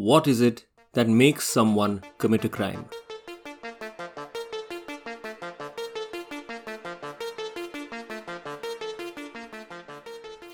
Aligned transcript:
What 0.00 0.26
is 0.26 0.40
it 0.40 0.64
that 0.94 1.10
makes 1.10 1.46
someone 1.46 2.02
commit 2.16 2.42
a 2.46 2.48
crime? 2.48 2.86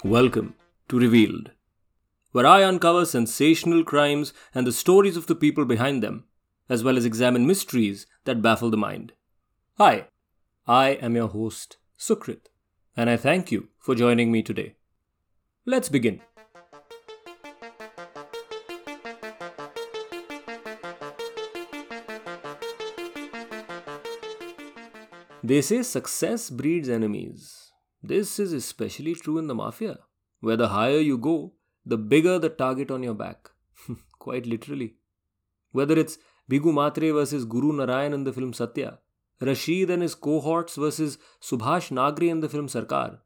Welcome 0.02 0.56
to 0.88 0.98
Revealed, 0.98 1.52
where 2.32 2.44
I 2.44 2.62
uncover 2.62 3.04
sensational 3.04 3.84
crimes 3.84 4.32
and 4.52 4.66
the 4.66 4.72
stories 4.72 5.16
of 5.16 5.28
the 5.28 5.36
people 5.36 5.64
behind 5.64 6.02
them, 6.02 6.24
as 6.68 6.82
well 6.82 6.96
as 6.96 7.04
examine 7.04 7.46
mysteries 7.46 8.08
that 8.24 8.42
baffle 8.42 8.70
the 8.70 8.76
mind. 8.76 9.12
Hi, 9.78 10.08
I 10.66 10.88
am 10.94 11.14
your 11.14 11.28
host, 11.28 11.76
Sukrit, 11.96 12.48
and 12.96 13.08
I 13.08 13.16
thank 13.16 13.52
you 13.52 13.68
for 13.78 13.94
joining 13.94 14.32
me 14.32 14.42
today. 14.42 14.74
Let's 15.64 15.88
begin. 15.88 16.20
They 25.48 25.62
say 25.62 25.84
success 25.84 26.50
breeds 26.50 26.88
enemies. 26.88 27.70
This 28.02 28.40
is 28.40 28.52
especially 28.52 29.14
true 29.14 29.38
in 29.38 29.46
the 29.46 29.54
mafia, 29.54 29.98
where 30.40 30.56
the 30.56 30.70
higher 30.70 30.98
you 30.98 31.18
go, 31.18 31.52
the 31.84 31.96
bigger 31.96 32.40
the 32.40 32.48
target 32.48 32.90
on 32.90 33.04
your 33.04 33.14
back. 33.14 33.50
Quite 34.18 34.44
literally. 34.44 34.96
Whether 35.70 35.96
it's 36.00 36.18
Bhiku 36.50 36.72
Mhatre 36.78 37.14
versus 37.14 37.44
Guru 37.44 37.72
Narayan 37.74 38.12
in 38.12 38.24
the 38.24 38.32
film 38.32 38.52
Satya, 38.52 38.98
Rashid 39.40 39.88
and 39.88 40.02
his 40.02 40.16
cohorts 40.16 40.74
versus 40.74 41.16
Subhash 41.40 41.92
Nagre 41.92 42.28
in 42.28 42.40
the 42.40 42.48
film 42.48 42.66
Sarkar, 42.66 43.18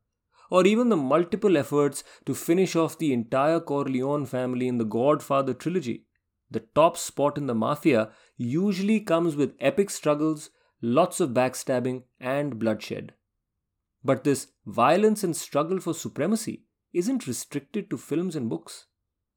or 0.51 0.67
even 0.67 0.91
the 0.91 0.99
multiple 0.99 1.57
efforts 1.57 2.05
to 2.27 2.35
finish 2.35 2.77
off 2.77 2.99
the 2.99 3.15
entire 3.15 3.61
Corleone 3.61 4.27
family 4.27 4.69
in 4.69 4.77
the 4.77 4.85
Godfather 4.85 5.55
trilogy, 5.55 6.05
the 6.51 6.67
top 6.75 6.99
spot 6.99 7.39
in 7.39 7.47
the 7.47 7.55
mafia 7.55 8.11
usually 8.37 9.01
comes 9.01 9.37
with 9.37 9.57
epic 9.59 9.89
struggles 9.89 10.51
lots 10.83 11.21
of 11.21 11.31
backstabbing, 11.31 12.05
and 12.19 12.59
bloodshed. 12.59 13.15
But 14.03 14.25
this 14.25 14.49
violence 14.67 15.23
and 15.23 15.37
struggle 15.37 15.79
for 15.79 15.95
supremacy 15.95 16.65
isn't 16.93 17.27
restricted 17.27 17.91
to 17.91 17.99
films 17.99 18.35
and 18.35 18.49
books. 18.49 18.87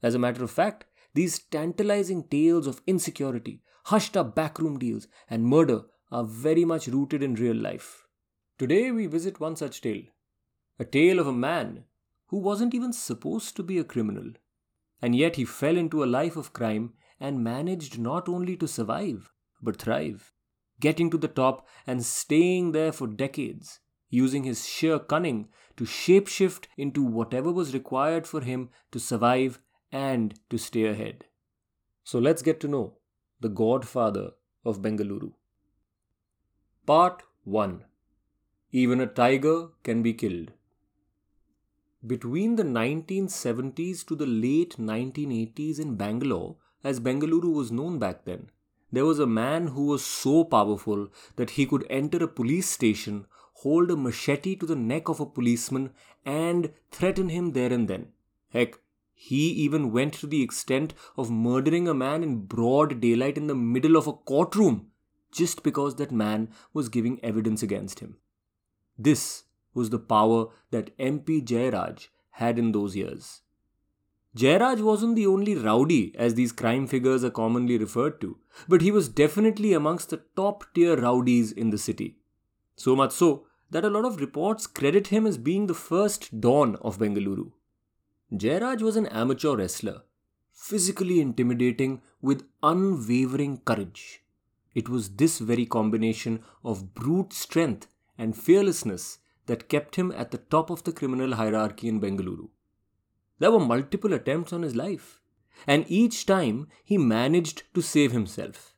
As 0.01 0.15
a 0.15 0.19
matter 0.19 0.43
of 0.43 0.51
fact, 0.51 0.85
these 1.13 1.39
tantalizing 1.39 2.27
tales 2.27 2.65
of 2.65 2.81
insecurity, 2.87 3.61
hushed 3.85 4.15
up 4.17 4.35
backroom 4.35 4.79
deals, 4.79 5.07
and 5.29 5.45
murder 5.45 5.81
are 6.11 6.23
very 6.23 6.65
much 6.65 6.87
rooted 6.87 7.21
in 7.21 7.35
real 7.35 7.55
life. 7.55 8.07
Today 8.57 8.91
we 8.91 9.07
visit 9.07 9.39
one 9.39 9.55
such 9.55 9.81
tale 9.81 10.03
a 10.79 10.85
tale 10.85 11.19
of 11.19 11.27
a 11.27 11.33
man 11.33 11.83
who 12.27 12.37
wasn't 12.37 12.73
even 12.73 12.91
supposed 12.91 13.55
to 13.55 13.61
be 13.61 13.77
a 13.77 13.83
criminal. 13.83 14.31
And 15.01 15.15
yet 15.15 15.35
he 15.35 15.45
fell 15.45 15.77
into 15.77 16.03
a 16.03 16.05
life 16.05 16.35
of 16.35 16.51
crime 16.51 16.93
and 17.19 17.43
managed 17.43 17.99
not 17.99 18.27
only 18.27 18.57
to 18.57 18.67
survive, 18.67 19.31
but 19.61 19.77
thrive 19.77 20.32
getting 20.79 21.09
to 21.09 21.17
the 21.17 21.27
top 21.27 21.67
and 21.87 22.05
staying 22.05 22.71
there 22.71 22.91
for 22.91 23.07
decades, 23.07 23.79
using 24.09 24.43
his 24.43 24.67
sheer 24.67 24.99
cunning 24.99 25.47
to 25.77 25.85
shapeshift 25.85 26.65
into 26.77 27.03
whatever 27.03 27.51
was 27.51 27.73
required 27.73 28.27
for 28.27 28.41
him 28.41 28.69
to 28.91 28.99
survive 28.99 29.59
and 29.91 30.39
to 30.49 30.57
stay 30.57 30.85
ahead. 30.85 31.25
So 32.03 32.19
let's 32.19 32.41
get 32.41 32.59
to 32.61 32.67
know 32.67 32.97
the 33.39 33.49
godfather 33.49 34.31
of 34.65 34.81
Bengaluru. 34.81 35.33
Part 36.85 37.23
1 37.43 37.85
Even 38.71 38.99
a 38.99 39.07
tiger 39.07 39.69
can 39.83 40.01
be 40.01 40.13
killed. 40.13 40.51
Between 42.05 42.57
the 42.57 42.63
1970s 42.63 44.05
to 44.07 44.15
the 44.15 44.25
late 44.25 44.75
1980s 44.77 45.79
in 45.79 45.95
Bangalore, 45.95 46.57
as 46.83 46.99
Bengaluru 46.99 47.53
was 47.53 47.71
known 47.71 47.97
back 47.97 48.25
then, 48.25 48.49
there 48.93 49.05
was 49.05 49.17
a 49.17 49.25
man 49.25 49.67
who 49.75 49.87
was 49.87 50.05
so 50.05 50.43
powerful 50.43 51.07
that 51.35 51.51
he 51.51 51.65
could 51.65 51.85
enter 51.89 52.23
a 52.23 52.27
police 52.27 52.69
station, 52.69 53.25
hold 53.55 53.89
a 53.89 53.95
machete 53.95 54.55
to 54.55 54.67
the 54.67 54.75
neck 54.75 55.09
of 55.09 55.19
a 55.19 55.25
policeman, 55.25 55.89
and 56.23 56.71
threaten 56.91 57.29
him 57.29 57.53
there 57.53 57.73
and 57.73 57.87
then. 57.87 58.09
Heck, 58.49 58.75
he 59.15 59.49
even 59.65 59.91
went 59.91 60.13
to 60.15 60.27
the 60.27 60.43
extent 60.43 60.93
of 61.17 61.31
murdering 61.31 61.87
a 61.87 61.93
man 61.95 62.21
in 62.21 62.45
broad 62.45 63.01
daylight 63.01 63.35
in 63.35 63.47
the 63.47 63.55
middle 63.55 63.95
of 63.95 64.05
a 64.05 64.13
courtroom 64.13 64.91
just 65.31 65.63
because 65.63 65.95
that 65.95 66.11
man 66.11 66.49
was 66.71 66.87
giving 66.89 67.19
evidence 67.23 67.63
against 67.63 67.99
him. 67.99 68.17
This 68.95 69.45
was 69.73 69.89
the 69.89 69.97
power 69.97 70.49
that 70.69 70.95
MP 70.99 71.43
Jayaraj 71.43 72.09
had 72.31 72.59
in 72.59 72.73
those 72.73 72.95
years. 72.95 73.41
Jayaraj 74.35 74.81
wasn't 74.81 75.15
the 75.15 75.27
only 75.27 75.55
rowdy, 75.55 76.13
as 76.17 76.33
these 76.33 76.51
crime 76.51 76.87
figures 76.87 77.23
are 77.23 77.29
commonly 77.29 77.77
referred 77.77 78.19
to, 78.21 78.37
but 78.67 78.81
he 78.81 78.91
was 78.91 79.07
definitely 79.07 79.73
amongst 79.73 80.09
the 80.09 80.21
top 80.35 80.63
tier 80.73 80.95
rowdies 80.95 81.51
in 81.51 81.69
the 81.69 81.77
city. 81.77 82.17
So 82.75 82.95
much 82.95 83.11
so 83.11 83.45
that 83.69 83.85
a 83.85 83.89
lot 83.89 84.05
of 84.05 84.19
reports 84.19 84.65
credit 84.65 85.07
him 85.07 85.27
as 85.27 85.37
being 85.37 85.67
the 85.67 85.75
first 85.75 86.41
Don 86.41 86.77
of 86.77 86.97
Bengaluru. 86.97 87.51
Jayaraj 88.31 88.81
was 88.81 88.95
an 88.95 89.05
amateur 89.07 89.55
wrestler, 89.55 90.01
physically 90.51 91.19
intimidating 91.21 92.01
with 92.19 92.47
unwavering 92.63 93.57
courage. 93.65 94.23
It 94.73 94.89
was 94.89 95.09
this 95.09 95.37
very 95.37 95.67
combination 95.67 96.43
of 96.63 96.95
brute 96.95 97.33
strength 97.33 97.87
and 98.17 98.35
fearlessness 98.35 99.19
that 99.45 99.69
kept 99.69 99.95
him 99.95 100.11
at 100.11 100.31
the 100.31 100.39
top 100.39 100.71
of 100.71 100.83
the 100.83 100.91
criminal 100.91 101.35
hierarchy 101.35 101.87
in 101.87 102.01
Bengaluru. 102.01 102.49
There 103.39 103.51
were 103.51 103.59
multiple 103.59 104.13
attempts 104.13 104.53
on 104.53 104.61
his 104.61 104.75
life, 104.75 105.21
and 105.67 105.85
each 105.87 106.25
time 106.25 106.67
he 106.83 106.97
managed 106.97 107.63
to 107.73 107.81
save 107.81 108.11
himself. 108.11 108.73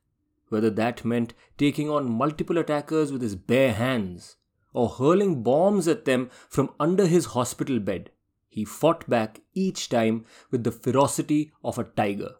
Whether 0.50 0.70
that 0.72 1.04
meant 1.04 1.34
taking 1.58 1.90
on 1.90 2.12
multiple 2.12 2.58
attackers 2.58 3.12
with 3.12 3.22
his 3.22 3.36
bare 3.36 3.74
hands 3.74 4.38
or 4.74 4.90
hurling 4.90 5.44
bombs 5.44 5.88
at 5.88 6.06
them 6.06 6.30
from 6.50 6.74
under 6.80 7.08
his 7.08 7.26
hospital 7.28 7.80
bed, 7.80 8.12
he 8.48 8.64
fought 8.64 9.10
back 9.10 9.42
each 9.54 9.90
time 9.90 10.26
with 10.52 10.64
the 10.64 10.72
ferocity 10.72 11.52
of 11.64 11.78
a 11.78 11.84
tiger. 11.84 12.36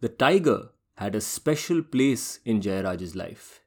The 0.00 0.08
tiger 0.08 0.70
had 0.94 1.14
a 1.14 1.20
special 1.20 1.82
place 1.82 2.40
in 2.44 2.60
Jayaraj's 2.60 3.14
life. 3.14 3.60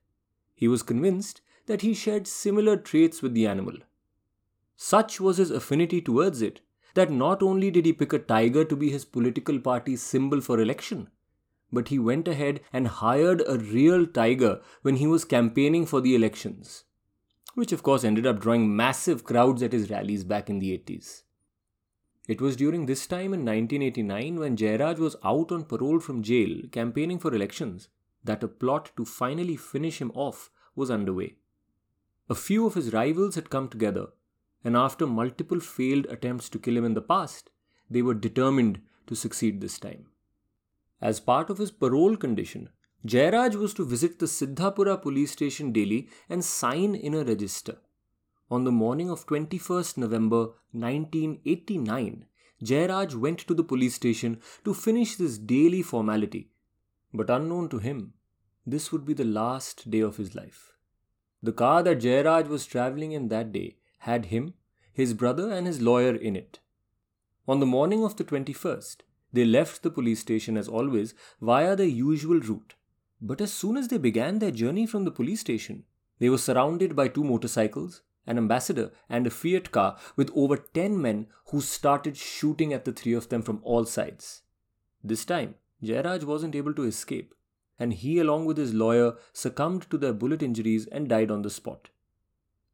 He 0.53 0.68
was 0.68 0.84
convinced 0.84 1.41
that 1.68 1.81
he 1.81 1.94
shared 1.94 2.28
similar 2.28 2.75
traits 2.75 3.22
with 3.22 3.34
the 3.34 3.47
animal. 3.47 3.75
Such 4.75 5.22
was 5.22 5.38
his 5.38 5.52
affinity 5.52 6.02
towards 6.02 6.41
it 6.41 6.62
that 6.94 7.12
not 7.12 7.42
only 7.42 7.72
did 7.72 7.86
he 7.86 7.94
pick 7.94 8.14
a 8.14 8.20
tiger 8.20 8.64
to 8.66 8.76
be 8.76 8.90
his 8.90 9.06
political 9.06 9.59
party's 9.59 10.02
symbol 10.02 10.42
for 10.42 10.59
election, 10.59 11.09
but 11.72 11.88
he 11.88 11.98
went 11.98 12.28
ahead 12.28 12.62
and 12.72 12.88
hired 12.88 13.42
a 13.48 13.58
real 13.58 14.06
tiger 14.06 14.62
when 14.84 14.98
he 14.98 15.08
was 15.08 15.26
campaigning 15.26 15.86
for 15.86 16.02
the 16.02 16.14
elections, 16.14 16.84
which 17.56 17.72
of 17.72 17.82
course 17.82 18.03
ended 18.03 18.28
up 18.28 18.40
drawing 18.40 18.76
massive 18.76 19.24
crowds 19.24 19.64
at 19.64 19.74
his 19.74 19.90
rallies 19.90 20.24
back 20.24 20.50
in 20.50 20.59
the 20.59 20.78
80s. 20.78 21.24
It 22.28 22.40
was 22.40 22.56
during 22.56 22.86
this 22.86 23.06
time 23.06 23.34
in 23.34 23.44
1989 23.44 24.40
when 24.40 24.56
Jayaraj 24.56 24.98
was 24.98 25.18
out 25.26 25.52
on 25.52 25.66
parole 25.66 26.00
from 26.00 26.24
jail 26.24 26.62
campaigning 26.72 27.20
for 27.20 27.34
elections 27.34 27.90
that 28.24 28.44
a 28.44 28.48
plot 28.48 28.92
to 28.96 29.03
finally 29.03 29.58
finish 29.58 30.00
him 30.00 30.12
off 30.16 30.50
was 30.76 30.90
underway. 30.90 31.36
A 32.30 32.36
few 32.36 32.66
of 32.66 32.76
his 32.76 32.94
rivals 32.94 33.36
had 33.36 33.50
come 33.50 33.68
together 33.68 34.08
and 34.63 34.78
after 34.78 35.06
multiple 35.06 35.59
failed 35.59 36.06
attempts 36.07 36.50
to 36.50 36.59
kill 36.59 36.78
him 36.78 36.85
in 36.85 36.94
the 36.94 37.01
past, 37.01 37.50
they 37.90 38.01
were 38.01 38.13
determined 38.13 38.81
to 39.07 39.16
succeed 39.16 39.59
this 39.59 39.78
time. 39.78 40.06
As 41.01 41.19
part 41.19 41.50
of 41.50 41.57
his 41.57 41.72
parole 41.72 42.16
condition, 42.16 42.69
Jayaraj 43.06 43.56
was 43.56 43.73
to 43.73 43.85
visit 43.85 44.19
the 44.19 44.25
Siddhapura 44.25 45.02
police 45.02 45.31
station 45.31 45.73
daily 45.73 46.07
and 46.29 46.44
sign 46.44 46.96
in 46.96 47.13
a 47.13 47.25
register. 47.25 47.78
On 48.50 48.63
the 48.63 48.72
morning 48.72 49.09
of 49.09 49.25
21st 49.28 49.97
November 49.97 50.53
1989, 50.72 52.25
Jayaraj 52.63 53.16
went 53.16 53.40
to 53.40 53.53
the 53.53 53.63
police 53.63 53.96
station 53.96 54.40
to 54.63 54.73
finish 54.73 55.18
this 55.18 55.38
daily 55.38 55.81
formality. 55.81 56.52
But 57.14 57.29
unknown 57.29 57.67
to 57.70 57.79
him, 57.79 58.14
this 58.66 58.91
would 58.91 59.05
be 59.05 59.14
the 59.14 59.26
last 59.26 59.91
day 59.91 59.99
of 59.99 60.16
his 60.16 60.34
life. 60.34 60.72
The 61.41 61.52
car 61.52 61.84
that 61.84 61.99
Jayaraj 61.99 62.47
was 62.47 62.66
traveling 62.66 63.11
in 63.11 63.28
that 63.28 63.52
day 63.52 63.76
had 64.03 64.26
him, 64.26 64.53
his 64.91 65.14
brother, 65.14 65.50
and 65.52 65.66
his 65.66 65.82
lawyer 65.82 66.14
in 66.16 66.35
it. 66.35 66.59
On 67.47 67.59
the 67.59 67.66
morning 67.66 68.03
of 68.03 68.17
the 68.17 68.23
21st, 68.23 68.97
they 69.32 69.46
left 69.46 69.82
the 69.82 69.90
police 69.90 70.20
station 70.20 70.58
as 70.58 70.67
always 70.67 71.14
via 71.41 71.76
their 71.76 71.88
usual 71.88 72.40
route. 72.40 72.76
But 73.22 73.40
as 73.40 73.53
soon 73.53 73.78
as 73.78 73.88
they 73.88 73.97
began 73.97 74.40
their 74.40 74.52
journey 74.52 74.85
from 74.85 75.05
the 75.05 75.11
police 75.11 75.40
station, 75.40 75.85
they 76.20 76.29
were 76.29 76.38
surrounded 76.38 76.96
by 76.96 77.08
two 77.08 77.23
motorcycles, 77.23 78.02
an 78.28 78.38
ambassador, 78.38 78.91
and 79.09 79.26
a 79.26 79.29
Fiat 79.29 79.72
car 79.72 79.97
with 80.17 80.32
over 80.35 80.58
10 80.58 81.02
men 81.02 81.28
who 81.47 81.61
started 81.61 82.17
shooting 82.17 82.73
at 82.73 82.84
the 82.84 82.91
three 82.91 83.14
of 83.14 83.29
them 83.29 83.41
from 83.41 83.61
all 83.64 83.85
sides. 83.85 84.41
This 85.02 85.23
time, 85.23 85.55
Jayaraj 85.82 86.26
wasn't 86.26 86.55
able 86.55 86.73
to 86.73 86.84
escape, 86.84 87.34
and 87.79 87.94
he, 87.94 88.20
along 88.20 88.46
with 88.46 88.58
his 88.58 88.73
lawyer, 88.73 89.16
succumbed 89.32 89.90
to 89.90 89.97
their 89.97 90.14
bullet 90.14 90.44
injuries 90.44 90.88
and 90.88 91.08
died 91.08 91.32
on 91.32 91.41
the 91.41 91.50
spot. 91.50 91.90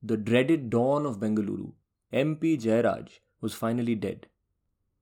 The 0.02 0.18
dreaded 0.18 0.70
Don 0.70 1.06
of 1.06 1.20
Bengaluru, 1.20 1.74
MP 2.14 2.58
Jayaraj, 2.60 3.20
was 3.42 3.54
finally 3.54 3.96
dead. 3.96 4.28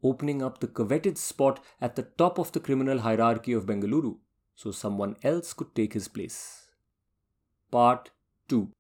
opening 0.03 0.41
up 0.41 0.59
the 0.59 0.67
coveted 0.67 1.17
spot 1.17 1.59
at 1.81 1.95
the 1.95 2.03
top 2.03 2.39
of 2.39 2.51
the 2.51 2.59
criminal 2.59 2.99
hierarchy 2.99 3.53
of 3.53 3.65
Bengaluru 3.65 4.17
so 4.55 4.71
someone 4.71 5.15
else 5.23 5.53
could 5.53 5.73
take 5.75 5.93
his 5.93 6.07
place. 6.07 6.69
Part 7.71 8.11
2 8.47 8.71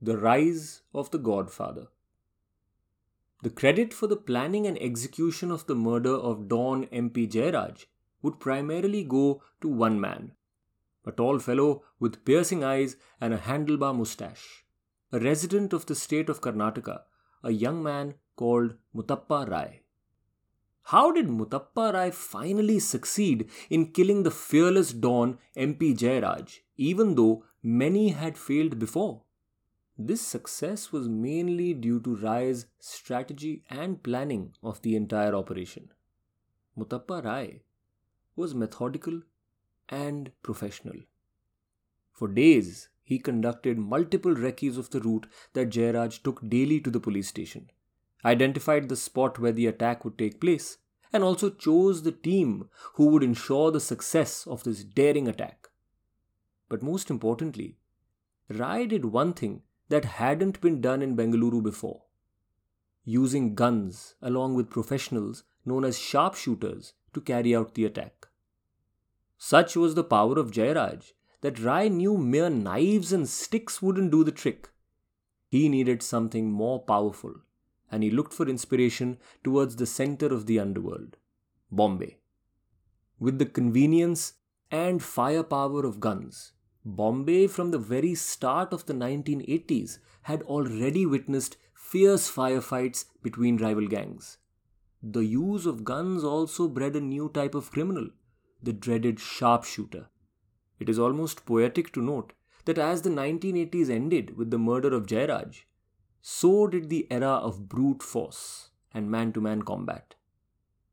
The 0.00 0.16
Rise 0.18 0.82
of 0.94 1.10
the 1.10 1.18
Godfather. 1.18 1.88
The 3.42 3.50
credit 3.50 3.94
for 3.94 4.06
the 4.06 4.16
planning 4.16 4.66
and 4.66 4.80
execution 4.80 5.50
of 5.50 5.66
the 5.66 5.74
murder 5.74 6.14
of 6.14 6.48
Don 6.48 6.86
MP 6.86 7.30
Jayaraj 7.30 7.86
would 8.22 8.38
primarily 8.38 9.02
go 9.02 9.42
to 9.62 9.68
one 9.68 9.98
man, 9.98 10.32
a 11.06 11.12
tall 11.12 11.38
fellow 11.38 11.82
with 11.98 12.24
piercing 12.24 12.62
eyes 12.62 12.96
and 13.20 13.32
a 13.32 13.38
handlebar 13.38 13.96
moustache, 13.96 14.64
a 15.12 15.18
resident 15.18 15.72
of 15.72 15.86
the 15.86 15.94
state 15.94 16.28
of 16.28 16.40
Karnataka, 16.40 17.02
a 17.42 17.50
young 17.50 17.82
man 17.82 18.14
called 18.36 18.74
Muthappa 18.94 19.48
Rai. 19.50 19.80
How 20.84 21.12
did 21.12 21.26
Muthappa 21.28 21.92
Rai 21.92 22.10
finally 22.10 22.78
succeed 22.78 23.48
in 23.68 23.92
killing 23.92 24.22
the 24.22 24.30
fearless 24.30 24.92
Don 24.92 25.38
MP 25.56 25.96
Jayaraj, 25.96 26.60
even 26.76 27.14
though 27.14 27.44
many 27.62 28.10
had 28.10 28.38
failed 28.38 28.78
before? 28.78 29.22
This 29.98 30.22
success 30.22 30.92
was 30.92 31.08
mainly 31.08 31.74
due 31.74 32.00
to 32.00 32.16
Rai's 32.16 32.66
strategy 32.78 33.64
and 33.68 34.02
planning 34.02 34.54
of 34.62 34.80
the 34.82 34.96
entire 34.96 35.34
operation. 35.34 35.92
Muthappa 36.78 37.22
Rai 37.24 37.62
was 38.34 38.54
methodical 38.54 39.22
and 39.88 40.30
professional. 40.42 40.96
For 42.12 42.28
days, 42.28 42.88
he 43.10 43.18
conducted 43.18 43.76
multiple 43.76 44.34
recces 44.34 44.78
of 44.78 44.90
the 44.90 45.00
route 45.00 45.26
that 45.52 45.68
Jayaraj 45.68 46.22
took 46.22 46.48
daily 46.48 46.78
to 46.78 46.90
the 46.90 47.00
police 47.00 47.26
station, 47.26 47.68
identified 48.24 48.88
the 48.88 48.94
spot 48.94 49.40
where 49.40 49.50
the 49.50 49.66
attack 49.66 50.04
would 50.04 50.16
take 50.16 50.40
place, 50.40 50.78
and 51.12 51.24
also 51.24 51.50
chose 51.50 52.04
the 52.04 52.12
team 52.12 52.68
who 52.94 53.06
would 53.06 53.24
ensure 53.24 53.72
the 53.72 53.80
success 53.80 54.46
of 54.46 54.62
this 54.62 54.84
daring 54.84 55.26
attack. 55.26 55.70
But 56.68 56.84
most 56.84 57.10
importantly, 57.10 57.78
Rai 58.48 58.86
did 58.86 59.06
one 59.06 59.32
thing 59.32 59.62
that 59.88 60.04
hadn't 60.04 60.60
been 60.60 60.80
done 60.80 61.02
in 61.02 61.16
Bengaluru 61.16 61.64
before 61.64 62.02
using 63.04 63.56
guns 63.56 64.14
along 64.22 64.54
with 64.54 64.70
professionals 64.70 65.42
known 65.64 65.84
as 65.84 65.98
sharpshooters 65.98 66.92
to 67.12 67.20
carry 67.20 67.56
out 67.56 67.74
the 67.74 67.86
attack. 67.86 68.28
Such 69.36 69.74
was 69.74 69.96
the 69.96 70.04
power 70.04 70.38
of 70.38 70.52
Jayaraj 70.52 71.12
that 71.40 71.58
Rai 71.58 71.88
knew 71.88 72.16
mere 72.16 72.50
knives 72.50 73.12
and 73.12 73.28
sticks 73.28 73.80
wouldn't 73.80 74.10
do 74.10 74.24
the 74.24 74.32
trick. 74.32 74.70
He 75.48 75.68
needed 75.68 76.02
something 76.02 76.52
more 76.52 76.80
powerful, 76.80 77.34
and 77.90 78.02
he 78.02 78.10
looked 78.10 78.32
for 78.32 78.48
inspiration 78.48 79.18
towards 79.42 79.76
the 79.76 79.86
center 79.86 80.26
of 80.26 80.46
the 80.46 80.60
underworld 80.60 81.16
Bombay. 81.70 82.18
With 83.18 83.38
the 83.38 83.46
convenience 83.46 84.34
and 84.70 85.02
firepower 85.02 85.84
of 85.84 86.00
guns, 86.00 86.52
Bombay, 86.84 87.46
from 87.46 87.70
the 87.70 87.78
very 87.78 88.14
start 88.14 88.72
of 88.72 88.86
the 88.86 88.94
1980s, 88.94 89.98
had 90.22 90.42
already 90.42 91.04
witnessed 91.04 91.56
fierce 91.74 92.30
firefights 92.30 93.04
between 93.22 93.56
rival 93.56 93.86
gangs. 93.86 94.38
The 95.02 95.24
use 95.24 95.66
of 95.66 95.84
guns 95.84 96.22
also 96.24 96.68
bred 96.68 96.96
a 96.96 97.00
new 97.00 97.28
type 97.28 97.54
of 97.54 97.70
criminal, 97.70 98.08
the 98.62 98.72
dreaded 98.72 99.18
sharpshooter. 99.18 100.08
It 100.80 100.88
is 100.88 100.98
almost 100.98 101.46
poetic 101.46 101.92
to 101.92 102.02
note 102.02 102.32
that 102.64 102.78
as 102.78 103.02
the 103.02 103.10
1980s 103.10 103.90
ended 103.90 104.36
with 104.36 104.50
the 104.50 104.58
murder 104.58 104.94
of 104.94 105.06
Jayaraj, 105.06 105.64
so 106.22 106.66
did 106.66 106.88
the 106.88 107.06
era 107.10 107.28
of 107.28 107.68
brute 107.68 108.02
force 108.02 108.70
and 108.92 109.10
man 109.10 109.32
to 109.34 109.40
man 109.40 109.62
combat. 109.62 110.14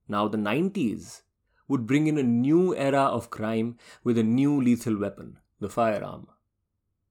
Now, 0.07 0.27
the 0.27 0.37
90s 0.37 1.21
would 1.67 1.87
bring 1.87 2.07
in 2.07 2.17
a 2.17 2.23
new 2.23 2.75
era 2.75 3.03
of 3.03 3.29
crime 3.29 3.77
with 4.03 4.17
a 4.17 4.23
new 4.23 4.61
lethal 4.61 4.97
weapon 4.97 5.39
the 5.59 5.69
firearm. 5.69 6.27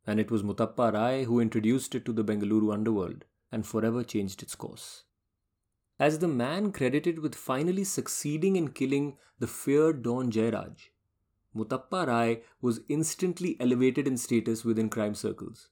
And 0.06 0.20
it 0.20 0.30
was 0.30 0.42
Muthappa 0.42 0.92
Rai 0.92 1.24
who 1.24 1.40
introduced 1.40 1.94
it 1.94 2.04
to 2.04 2.12
the 2.12 2.22
Bengaluru 2.22 2.72
underworld 2.72 3.24
and 3.50 3.66
forever 3.66 4.04
changed 4.04 4.42
its 4.42 4.54
course. 4.54 5.02
As 5.98 6.18
the 6.20 6.28
man 6.28 6.72
credited 6.72 7.18
with 7.18 7.34
finally 7.34 7.84
succeeding 7.84 8.54
in 8.54 8.68
killing 8.68 9.16
the 9.38 9.46
feared 9.46 10.02
Don 10.02 10.30
Jayaraj, 10.30 10.90
Muthappa 11.56 12.06
Rai 12.06 12.42
was 12.60 12.80
instantly 12.88 13.56
elevated 13.58 14.06
in 14.06 14.16
status 14.16 14.64
within 14.64 14.90
crime 14.90 15.14
circles. 15.14 15.68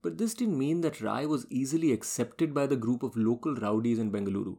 But 0.00 0.18
this 0.18 0.34
didn't 0.34 0.58
mean 0.58 0.80
that 0.82 1.00
Rai 1.00 1.26
was 1.26 1.46
easily 1.50 1.92
accepted 1.92 2.54
by 2.54 2.66
the 2.66 2.76
group 2.76 3.02
of 3.02 3.16
local 3.16 3.54
rowdies 3.56 3.98
in 3.98 4.12
Bengaluru. 4.12 4.58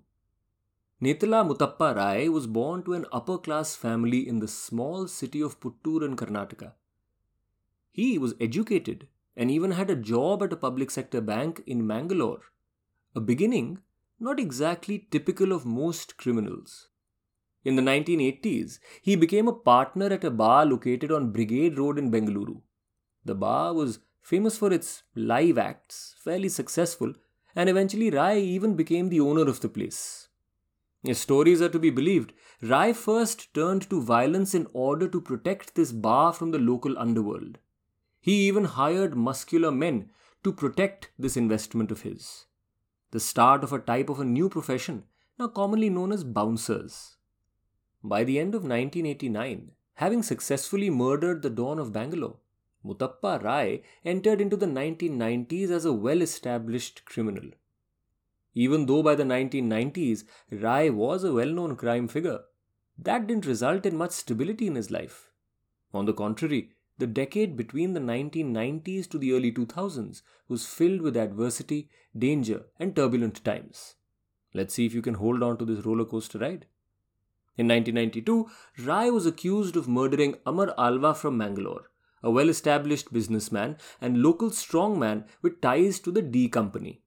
Netala 1.02 1.48
Muthappa 1.48 1.96
Rai 1.96 2.28
was 2.28 2.46
born 2.46 2.84
to 2.84 2.94
an 2.94 3.06
upper 3.14 3.38
class 3.38 3.74
family 3.74 4.28
in 4.28 4.40
the 4.40 4.50
small 4.50 5.08
city 5.08 5.42
of 5.42 5.62
Puttur 5.62 6.04
in 6.04 6.18
Karnataka. 6.18 6.74
He 7.90 8.18
was 8.18 8.36
educated 8.42 9.08
and 9.38 9.50
even 9.50 9.72
had 9.72 9.90
a 9.90 9.96
job 9.96 10.44
at 10.44 10.52
a 10.52 10.58
public 10.58 10.92
sector 10.92 11.22
bank 11.22 11.64
in 11.66 11.88
Mangalore. 11.88 12.42
A 13.16 13.22
beginning 13.22 13.80
not 14.20 14.40
exactly 14.40 15.08
typical 15.10 15.54
of 15.54 15.66
most 15.66 16.18
criminals. 16.18 16.89
In 17.70 17.76
the 17.76 17.84
1980s, 17.84 18.80
he 19.00 19.16
became 19.16 19.48
a 19.48 19.54
partner 19.54 20.08
at 20.08 20.24
a 20.24 20.32
bar 20.32 20.66
located 20.66 21.12
on 21.12 21.32
Brigade 21.32 21.78
Road 21.78 22.00
in 22.00 22.10
Bengaluru. 22.10 22.62
The 23.24 23.36
bar 23.36 23.76
was 23.76 24.00
famous 24.24 24.58
for 24.58 24.74
its 24.74 25.04
live 25.14 25.60
acts, 25.60 26.16
fairly 26.18 26.50
successful, 26.50 27.14
and 27.56 27.70
eventually 27.70 28.10
Rai 28.10 28.42
even 28.42 28.76
became 28.76 29.10
the 29.10 29.20
owner 29.20 29.44
of 29.48 29.60
the 29.60 29.70
place. 29.70 30.30
If 31.04 31.18
stories 31.18 31.62
are 31.62 31.70
to 31.70 31.78
be 31.78 31.92
believed, 31.92 32.34
Rai 32.64 32.92
first 32.92 33.54
turned 33.54 33.88
to 33.92 34.02
violence 34.02 34.56
in 34.56 34.66
order 34.74 35.08
to 35.08 35.22
protect 35.22 35.76
this 35.76 35.92
bar 35.92 36.34
from 36.34 36.50
the 36.50 36.58
local 36.58 36.98
underworld. 36.98 37.60
He 38.20 38.48
even 38.48 38.66
hired 38.66 39.16
muscular 39.16 39.72
men 39.72 40.10
to 40.44 40.52
protect 40.52 41.12
this 41.20 41.38
investment 41.38 41.92
of 41.92 42.02
his. 42.02 42.46
The 43.12 43.20
start 43.20 43.64
of 43.64 43.74
a 43.74 43.78
type 43.78 44.10
of 44.10 44.20
a 44.20 44.26
new 44.26 44.50
profession, 44.50 45.04
now 45.38 45.50
commonly 45.50 45.92
known 45.92 46.12
as 46.12 46.24
bouncers. 46.24 47.18
By 48.04 48.24
the 48.24 48.40
end 48.40 48.56
of 48.56 48.64
1989, 48.64 49.72
having 49.96 50.24
successfully 50.24 50.90
murdered 50.90 51.42
the 51.42 51.50
Don 51.50 51.80
of 51.80 51.92
Bangalore, 51.92 52.38
Muthappa 52.86 53.44
Rai 53.44 53.84
entered 54.06 54.40
into 54.40 54.56
the 54.56 54.66
1990s 54.66 55.70
as 55.70 55.84
a 55.84 55.92
well 55.92 56.22
established 56.22 57.04
criminal. 57.04 57.52
Even 58.54 58.86
though 58.86 59.04
by 59.04 59.16
the 59.16 59.24
1990s 59.24 60.24
Rai 60.50 60.90
was 60.90 61.24
a 61.24 61.34
well 61.34 61.50
known 61.50 61.76
crime 61.76 62.08
figure, 62.08 62.40
that 62.98 63.28
didn't 63.28 63.46
result 63.46 63.86
in 63.86 63.98
much 63.98 64.12
stability 64.12 64.68
in 64.68 64.76
his 64.76 64.92
life. 64.92 65.30
On 65.94 66.06
the 66.06 66.14
contrary, 66.14 66.72
the 66.98 67.08
decade 67.08 67.56
between 67.56 67.94
the 67.94 68.00
1990s 68.00 69.10
to 69.10 69.18
the 69.18 69.34
early 69.34 69.52
2000s 69.52 70.22
was 70.48 70.66
filled 70.66 71.02
with 71.02 71.16
adversity, 71.16 71.90
danger, 72.18 72.66
and 72.78 72.96
turbulent 72.96 73.44
times. 73.44 73.96
Let's 74.54 74.74
see 74.74 74.86
if 74.86 74.94
you 74.94 75.02
can 75.02 75.14
hold 75.16 75.44
on 75.44 75.58
to 75.58 75.66
this 75.66 75.86
roller 75.86 76.06
coaster 76.06 76.40
ride. 76.40 76.66
In 77.60 77.68
1992, 77.68 78.86
Rai 78.86 79.12
was 79.12 79.26
accused 79.26 79.76
of 79.76 79.90
murdering 79.90 80.36
Amar 80.46 80.74
Alva 80.78 81.14
from 81.14 81.36
Mangalore, 81.36 81.92
a 82.24 82.32
well 82.32 82.48
established 82.48 83.12
businessman 83.12 83.76
and 84.00 84.24
local 84.24 84.50
strongman 84.50 85.26
with 85.42 85.60
ties 85.60 86.00
to 86.00 86.12
the 86.12 86.22
D 86.22 86.48
Company. 86.48 87.02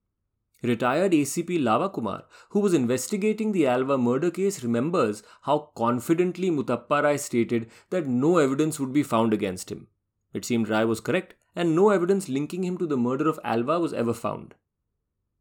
Retired 0.63 1.13
ACP 1.13 1.65
Lava 1.65 1.89
Kumar, 1.89 2.27
who 2.51 2.61
was 2.61 2.75
investigating 2.75 3.53
the 3.53 3.67
Alva 3.67 3.97
murder 3.97 4.31
case, 4.31 4.63
remembers 4.63 5.23
how 5.41 5.71
confidently 5.75 6.51
Muthappa 6.51 7.03
Rai 7.03 7.17
stated 7.17 7.71
that 7.89 8.07
no 8.07 8.37
evidence 8.37 8.79
would 8.79 8.93
be 8.93 9.03
found 9.03 9.33
against 9.33 9.73
him. 9.73 9.87
It 10.35 10.45
seemed 10.45 10.69
Rai 10.69 10.85
was 10.85 11.01
correct, 11.01 11.35
and 11.57 11.75
no 11.75 11.89
evidence 11.89 12.29
linking 12.29 12.63
him 12.63 12.77
to 12.77 12.87
the 12.87 12.99
murder 12.99 13.27
of 13.27 13.41
Alva 13.43 13.81
was 13.81 13.95
ever 13.95 14.13
found. 14.13 14.55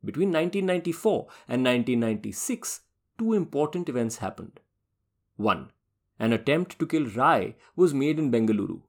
Between 0.05 0.29
1994 0.29 1.27
and 1.49 1.65
1996, 1.65 2.79
two 3.19 3.33
important 3.33 3.89
events 3.89 4.19
happened. 4.19 4.61
1. 5.41 5.71
An 6.19 6.33
attempt 6.33 6.79
to 6.79 6.87
kill 6.87 7.07
Rai 7.07 7.55
was 7.75 7.93
made 7.93 8.19
in 8.19 8.31
Bengaluru. 8.31 8.81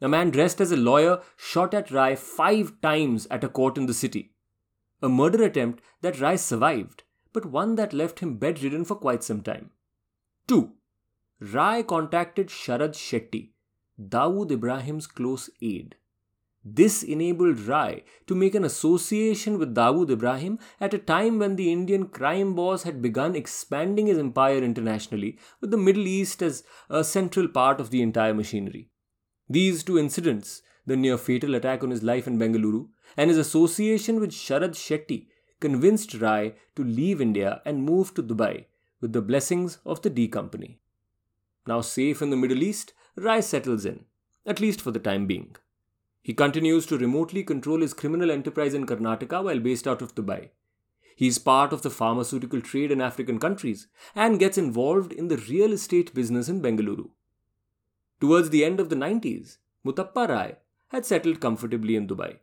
A 0.00 0.08
man 0.08 0.30
dressed 0.30 0.60
as 0.60 0.72
a 0.72 0.76
lawyer 0.76 1.22
shot 1.36 1.72
at 1.72 1.90
Rai 1.90 2.16
five 2.16 2.80
times 2.82 3.26
at 3.30 3.44
a 3.44 3.48
court 3.48 3.78
in 3.78 3.86
the 3.86 3.94
city 3.94 4.34
a 5.04 5.08
murder 5.08 5.44
attempt 5.44 5.82
that 6.00 6.18
Rai 6.18 6.38
survived, 6.38 7.02
but 7.34 7.44
one 7.44 7.74
that 7.74 7.92
left 7.92 8.20
him 8.20 8.38
bedridden 8.38 8.86
for 8.86 8.94
quite 8.96 9.22
some 9.22 9.42
time. 9.42 9.70
2. 10.46 10.72
Rai 11.40 11.82
contacted 11.82 12.48
Sharad 12.48 12.94
Shetty, 12.94 13.50
Dawood 14.00 14.50
Ibrahim's 14.50 15.06
close 15.06 15.50
aide. 15.60 15.96
This 16.64 17.02
enabled 17.02 17.60
Rai 17.60 18.04
to 18.26 18.34
make 18.34 18.54
an 18.54 18.64
association 18.64 19.58
with 19.58 19.74
Dawood 19.74 20.10
Ibrahim 20.10 20.58
at 20.80 20.94
a 20.94 20.98
time 20.98 21.38
when 21.38 21.56
the 21.56 21.70
Indian 21.70 22.06
crime 22.06 22.54
boss 22.54 22.84
had 22.84 23.02
begun 23.02 23.36
expanding 23.36 24.06
his 24.06 24.18
empire 24.18 24.62
internationally, 24.62 25.38
with 25.60 25.70
the 25.70 25.76
Middle 25.76 26.06
East 26.06 26.42
as 26.42 26.64
a 26.88 27.04
central 27.04 27.48
part 27.48 27.80
of 27.80 27.90
the 27.90 28.00
entire 28.00 28.32
machinery. 28.32 28.88
These 29.46 29.82
two 29.82 29.98
incidents, 29.98 30.62
the 30.86 30.96
near 30.96 31.18
fatal 31.18 31.54
attack 31.54 31.82
on 31.82 31.90
his 31.90 32.02
life 32.02 32.26
in 32.26 32.38
Bengaluru 32.38 32.88
and 33.14 33.28
his 33.28 33.38
association 33.38 34.18
with 34.18 34.30
Sharad 34.30 34.70
Shetty 34.70 35.26
convinced 35.60 36.14
Rai 36.14 36.54
to 36.76 36.82
leave 36.84 37.20
India 37.20 37.60
and 37.66 37.84
move 37.84 38.14
to 38.14 38.22
Dubai, 38.22 38.64
with 39.02 39.12
the 39.12 39.20
blessings 39.20 39.80
of 39.84 40.00
the 40.00 40.08
D 40.08 40.28
Company. 40.28 40.80
Now 41.66 41.82
safe 41.82 42.22
in 42.22 42.30
the 42.30 42.36
Middle 42.36 42.62
East, 42.62 42.94
Rai 43.16 43.42
settles 43.42 43.84
in, 43.84 44.06
at 44.46 44.60
least 44.60 44.80
for 44.80 44.92
the 44.92 44.98
time 44.98 45.26
being. 45.26 45.56
He 46.24 46.32
continues 46.32 46.86
to 46.86 46.96
remotely 46.96 47.44
control 47.44 47.82
his 47.82 47.92
criminal 47.92 48.30
enterprise 48.30 48.72
in 48.72 48.86
Karnataka 48.86 49.44
while 49.44 49.58
based 49.60 49.86
out 49.86 50.00
of 50.00 50.14
Dubai. 50.14 50.48
He 51.14 51.26
is 51.26 51.38
part 51.38 51.70
of 51.74 51.82
the 51.82 51.90
pharmaceutical 51.90 52.62
trade 52.62 52.90
in 52.90 53.02
African 53.02 53.38
countries 53.38 53.88
and 54.14 54.38
gets 54.38 54.56
involved 54.56 55.12
in 55.12 55.28
the 55.28 55.36
real 55.36 55.74
estate 55.74 56.14
business 56.14 56.48
in 56.48 56.62
Bengaluru. 56.62 57.10
Towards 58.22 58.48
the 58.48 58.64
end 58.64 58.80
of 58.80 58.88
the 58.88 58.96
90s, 58.96 59.58
Muthappa 59.84 60.26
Rai 60.26 60.54
had 60.88 61.04
settled 61.04 61.40
comfortably 61.40 61.94
in 61.94 62.08
Dubai. 62.08 62.38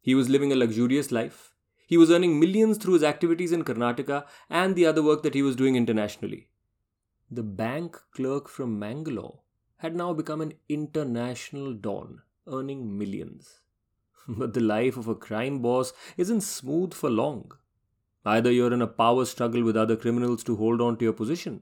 He 0.00 0.16
was 0.16 0.28
living 0.28 0.50
a 0.50 0.56
luxurious 0.56 1.12
life. 1.12 1.54
He 1.86 1.96
was 1.96 2.10
earning 2.10 2.40
millions 2.40 2.76
through 2.76 2.94
his 2.94 3.04
activities 3.04 3.52
in 3.52 3.62
Karnataka 3.62 4.26
and 4.50 4.74
the 4.74 4.86
other 4.86 5.02
work 5.02 5.22
that 5.22 5.34
he 5.34 5.42
was 5.42 5.54
doing 5.54 5.76
internationally. 5.76 6.48
The 7.30 7.44
bank 7.44 7.96
clerk 8.10 8.48
from 8.48 8.80
Mangalore 8.80 9.38
had 9.76 9.94
now 9.94 10.12
become 10.12 10.40
an 10.40 10.54
international 10.68 11.72
don, 11.72 12.22
earning 12.46 12.96
millions. 12.98 13.60
But 14.28 14.54
the 14.54 14.60
life 14.60 14.96
of 14.96 15.08
a 15.08 15.14
crime 15.14 15.60
boss 15.60 15.92
isn't 16.16 16.42
smooth 16.42 16.94
for 16.94 17.10
long. 17.10 17.52
Either 18.24 18.52
you're 18.52 18.72
in 18.72 18.82
a 18.82 18.86
power 18.86 19.24
struggle 19.24 19.64
with 19.64 19.76
other 19.76 19.96
criminals 19.96 20.44
to 20.44 20.56
hold 20.56 20.80
on 20.80 20.96
to 20.96 21.04
your 21.04 21.12
position, 21.12 21.60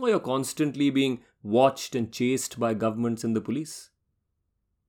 or 0.00 0.08
you're 0.08 0.18
constantly 0.18 0.90
being 0.90 1.20
watched 1.42 1.94
and 1.94 2.12
chased 2.12 2.58
by 2.58 2.74
governments 2.74 3.22
and 3.22 3.36
the 3.36 3.40
police. 3.40 3.90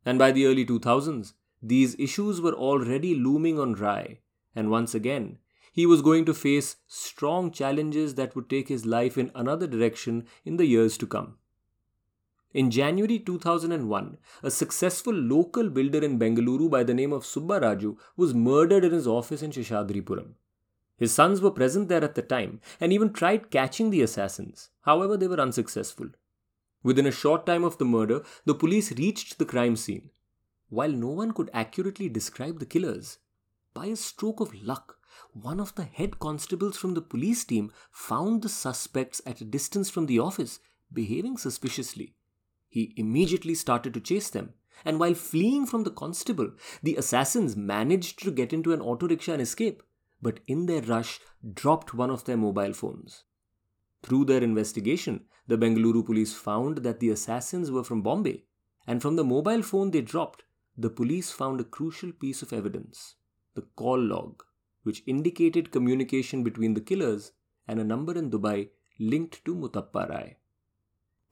And 0.04 0.18
by 0.18 0.32
the 0.32 0.46
early 0.46 0.66
2000s, 0.66 1.34
these 1.62 1.96
issues 2.00 2.42
were 2.42 2.54
already 2.54 3.16
looming 3.16 3.60
on 3.60 3.74
Rai, 3.74 4.22
and 4.56 4.72
once 4.72 4.96
again, 4.96 5.40
he 5.72 5.86
was 5.86 6.02
going 6.02 6.26
to 6.26 6.34
face 6.34 6.78
strong 6.88 7.52
challenges 7.52 8.16
that 8.16 8.36
would 8.36 8.50
take 8.50 8.70
his 8.70 8.86
life 8.86 9.18
in 9.18 9.32
another 9.36 9.68
direction 9.68 10.26
in 10.46 10.58
the 10.58 10.66
years 10.66 10.98
to 11.00 11.06
come. 11.06 11.38
In 12.56 12.72
January 12.72 13.20
2001, 13.20 14.18
a 14.42 14.50
successful 14.50 15.14
local 15.14 15.70
builder 15.70 16.02
in 16.06 16.18
Bengaluru 16.18 16.70
by 16.70 16.84
the 16.86 16.94
name 16.94 17.12
of 17.12 17.26
Subba 17.26 17.60
Raju 17.60 17.98
was 18.16 18.34
murdered 18.34 18.86
in 18.86 18.94
his 18.94 19.06
office 19.06 19.42
in 19.42 19.52
Seshadripuram. 19.52 20.36
His 20.96 21.12
sons 21.12 21.42
were 21.42 21.52
present 21.52 21.90
there 21.90 22.02
at 22.02 22.16
the 22.16 22.22
time 22.22 22.62
and 22.80 22.94
even 22.94 23.12
tried 23.12 23.52
catching 23.52 23.90
the 23.90 24.02
assassins. 24.02 24.70
However, 24.84 25.18
they 25.18 25.28
were 25.28 25.42
unsuccessful. 25.42 26.08
Within 26.82 27.06
a 27.06 27.12
short 27.12 27.46
time 27.46 27.66
of 27.66 27.78
the 27.78 27.84
murder, 27.84 28.24
the 28.46 28.56
police 28.56 28.94
reached 28.94 29.38
the 29.38 29.44
crime 29.44 29.76
scene. 29.76 30.12
While 30.70 30.94
no 30.94 31.10
one 31.10 31.34
could 31.34 31.50
accurately 31.54 32.08
describe 32.08 32.60
the 32.60 32.66
killers, 32.66 33.18
by 33.74 33.88
a 33.88 33.98
stroke 33.98 34.40
of 34.40 34.64
luck, 34.64 34.98
one 35.34 35.60
of 35.60 35.76
the 35.76 35.84
head 35.84 36.20
constables 36.20 36.78
from 36.78 36.94
the 36.94 37.02
police 37.02 37.44
team 37.44 37.74
found 37.92 38.44
the 38.44 38.48
suspects 38.48 39.22
at 39.26 39.42
a 39.42 39.44
distance 39.44 39.90
from 39.90 40.06
the 40.06 40.20
office, 40.20 40.62
behaving 40.94 41.36
suspiciously. 41.36 42.16
He 42.76 42.94
immediately 42.98 43.56
started 43.56 43.94
to 43.94 44.02
chase 44.02 44.30
them, 44.30 44.54
and 44.84 45.00
while 45.00 45.14
fleeing 45.14 45.66
from 45.66 45.86
the 45.86 45.92
constable, 45.92 46.52
the 46.84 46.98
assassins 46.98 47.56
managed 47.56 48.22
to 48.24 48.32
get 48.32 48.52
into 48.52 48.74
an 48.74 48.82
auto 48.82 49.08
rickshaw 49.08 49.32
and 49.32 49.42
escape, 49.42 49.82
but 50.22 50.42
in 50.46 50.66
their 50.66 50.82
rush 50.82 51.22
dropped 51.54 51.94
one 51.94 52.10
of 52.10 52.26
their 52.26 52.36
mobile 52.36 52.74
phones. 52.74 53.24
Through 54.04 54.26
their 54.26 54.44
investigation, 54.44 55.24
the 55.48 55.58
Bengaluru 55.58 56.06
police 56.06 56.34
found 56.34 56.80
that 56.80 57.00
the 57.00 57.12
assassins 57.12 57.72
were 57.72 57.86
from 57.86 58.02
Bombay, 58.02 58.44
and 58.86 59.02
from 59.02 59.16
the 59.16 59.24
mobile 59.24 59.62
phone 59.62 59.92
they 59.92 60.02
dropped, 60.02 60.44
the 60.78 60.90
police 60.90 61.32
found 61.32 61.62
a 61.62 61.72
crucial 61.78 62.12
piece 62.12 62.42
of 62.42 62.52
evidence 62.52 63.16
the 63.54 63.62
call 63.78 63.98
log, 63.98 64.44
which 64.84 65.02
indicated 65.08 65.72
communication 65.72 66.44
between 66.44 66.74
the 66.74 66.82
killers 66.82 67.32
and 67.70 67.80
a 67.80 67.86
number 67.86 68.18
in 68.18 68.30
Dubai 68.30 68.72
linked 69.00 69.46
to 69.46 69.56
Muthappa 69.56 70.10
Rai. 70.10 70.36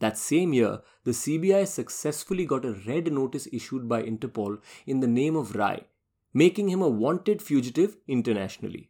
That 0.03 0.17
same 0.17 0.51
year, 0.51 0.81
the 1.05 1.11
CBI 1.11 1.65
successfully 1.65 2.45
got 2.45 2.65
a 2.65 2.73
red 2.85 3.09
notice 3.13 3.47
issued 3.53 3.87
by 3.87 4.03
Interpol 4.03 4.57
in 4.85 4.99
the 4.99 5.07
name 5.07 5.37
of 5.37 5.55
Rai, 5.55 5.85
making 6.33 6.67
him 6.67 6.81
a 6.81 6.89
wanted 6.89 7.41
fugitive 7.41 7.95
internationally. 8.05 8.89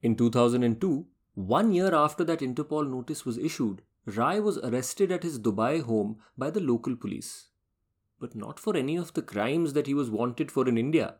In 0.00 0.16
2002, 0.16 1.06
one 1.34 1.74
year 1.74 1.94
after 1.94 2.24
that 2.24 2.38
Interpol 2.38 2.88
notice 2.90 3.26
was 3.26 3.36
issued, 3.36 3.82
Rai 4.06 4.40
was 4.40 4.56
arrested 4.56 5.12
at 5.12 5.24
his 5.24 5.38
Dubai 5.38 5.82
home 5.82 6.16
by 6.38 6.48
the 6.48 6.60
local 6.60 6.96
police. 6.96 7.48
But 8.18 8.34
not 8.34 8.58
for 8.58 8.74
any 8.74 8.96
of 8.96 9.12
the 9.12 9.28
crimes 9.34 9.74
that 9.74 9.88
he 9.88 9.92
was 9.92 10.08
wanted 10.08 10.50
for 10.50 10.66
in 10.66 10.78
India. 10.78 11.16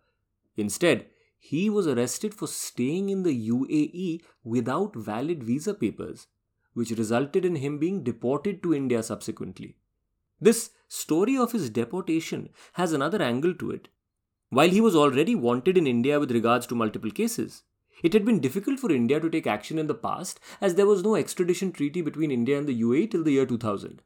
Instead, 0.57 1.09
he 1.39 1.69
was 1.69 1.87
arrested 1.87 2.33
for 2.33 2.49
staying 2.49 3.11
in 3.11 3.23
the 3.23 3.51
UAE 3.51 4.23
without 4.45 4.97
valid 4.97 5.45
visa 5.45 5.75
papers, 5.75 6.27
which 6.75 6.91
resulted 6.91 7.45
in 7.45 7.57
him 7.57 7.79
being 7.79 8.03
deported 8.03 8.63
to 8.63 8.75
India 8.75 9.03
subsequently. 9.03 9.77
This 10.41 10.71
story 10.89 11.37
of 11.37 11.53
his 11.53 11.71
deportation 11.71 12.51
has 12.75 12.93
another 12.93 13.23
angle 13.23 13.55
to 13.55 13.71
it. 13.71 13.89
While 14.49 14.71
he 14.71 14.81
was 14.81 14.97
already 14.97 15.35
wanted 15.35 15.77
in 15.77 15.87
India 15.87 16.19
with 16.19 16.33
regards 16.33 16.67
to 16.69 16.75
multiple 16.75 17.11
cases, 17.11 17.63
it 18.03 18.13
had 18.13 18.25
been 18.25 18.41
difficult 18.41 18.81
for 18.81 18.91
India 18.91 19.21
to 19.21 19.31
take 19.31 19.47
action 19.47 19.79
in 19.79 19.87
the 19.87 19.95
past 19.95 20.41
as 20.61 20.75
there 20.75 20.87
was 20.87 21.03
no 21.03 21.15
extradition 21.15 21.73
treaty 21.73 22.01
between 22.01 22.31
India 22.31 22.59
and 22.59 22.67
the 22.67 22.81
UAE 22.81 23.11
till 23.11 23.23
the 23.23 23.33
year 23.33 23.47
2000. 23.47 24.03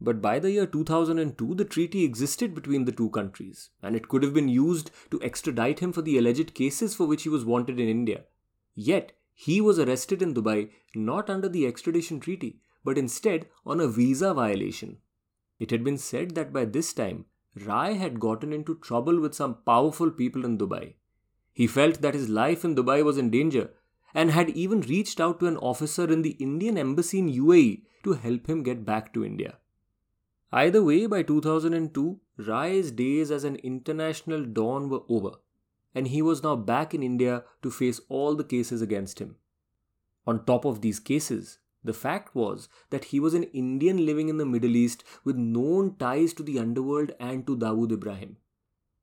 But 0.00 0.20
by 0.20 0.38
the 0.38 0.50
year 0.50 0.66
2002, 0.66 1.54
the 1.54 1.64
treaty 1.64 2.04
existed 2.04 2.54
between 2.54 2.84
the 2.84 2.92
two 2.92 3.10
countries, 3.10 3.70
and 3.82 3.96
it 3.96 4.08
could 4.08 4.22
have 4.22 4.34
been 4.34 4.48
used 4.48 4.90
to 5.10 5.22
extradite 5.22 5.80
him 5.80 5.92
for 5.92 6.02
the 6.02 6.18
alleged 6.18 6.54
cases 6.54 6.94
for 6.94 7.06
which 7.06 7.22
he 7.22 7.28
was 7.28 7.44
wanted 7.44 7.80
in 7.80 7.88
India. 7.88 8.24
Yet, 8.74 9.12
he 9.38 9.60
was 9.60 9.78
arrested 9.78 10.22
in 10.22 10.32
Dubai 10.32 10.70
not 10.94 11.28
under 11.28 11.48
the 11.48 11.66
extradition 11.66 12.20
treaty, 12.20 12.58
but 12.82 12.96
instead 12.96 13.46
on 13.66 13.80
a 13.80 13.86
visa 13.86 14.32
violation. 14.32 14.96
It 15.58 15.70
had 15.70 15.84
been 15.84 15.98
said 15.98 16.34
that 16.34 16.54
by 16.54 16.64
this 16.64 16.94
time, 16.94 17.26
Rai 17.66 17.94
had 17.94 18.18
gotten 18.18 18.52
into 18.52 18.76
trouble 18.76 19.20
with 19.20 19.34
some 19.34 19.58
powerful 19.66 20.10
people 20.10 20.46
in 20.46 20.56
Dubai. 20.56 20.94
He 21.52 21.66
felt 21.66 22.00
that 22.00 22.14
his 22.14 22.30
life 22.30 22.64
in 22.64 22.74
Dubai 22.74 23.04
was 23.04 23.18
in 23.18 23.30
danger 23.30 23.70
and 24.14 24.30
had 24.30 24.50
even 24.50 24.80
reached 24.80 25.20
out 25.20 25.38
to 25.40 25.46
an 25.46 25.58
officer 25.58 26.10
in 26.10 26.22
the 26.22 26.36
Indian 26.48 26.78
embassy 26.78 27.18
in 27.18 27.28
UAE 27.28 27.82
to 28.04 28.14
help 28.14 28.46
him 28.48 28.62
get 28.62 28.86
back 28.86 29.12
to 29.12 29.24
India. 29.24 29.58
Either 30.50 30.82
way, 30.82 31.04
by 31.04 31.22
2002, 31.22 32.20
Rai's 32.38 32.90
days 32.90 33.30
as 33.30 33.44
an 33.44 33.56
international 33.56 34.46
don 34.46 34.88
were 34.88 35.02
over, 35.10 35.32
and 35.96 36.08
he 36.08 36.20
was 36.20 36.42
now 36.42 36.54
back 36.54 36.92
in 36.92 37.02
India 37.02 37.42
to 37.62 37.70
face 37.70 38.00
all 38.10 38.36
the 38.36 38.44
cases 38.44 38.82
against 38.82 39.18
him. 39.18 39.36
On 40.26 40.44
top 40.44 40.66
of 40.66 40.82
these 40.82 41.00
cases, 41.00 41.58
the 41.82 41.94
fact 41.94 42.34
was 42.34 42.68
that 42.90 43.06
he 43.06 43.18
was 43.18 43.32
an 43.32 43.44
Indian 43.44 44.04
living 44.04 44.28
in 44.28 44.36
the 44.36 44.44
Middle 44.44 44.76
East 44.76 45.04
with 45.24 45.36
known 45.36 45.96
ties 45.96 46.34
to 46.34 46.42
the 46.42 46.58
underworld 46.58 47.12
and 47.18 47.46
to 47.46 47.56
Dawood 47.56 47.92
Ibrahim. 47.92 48.36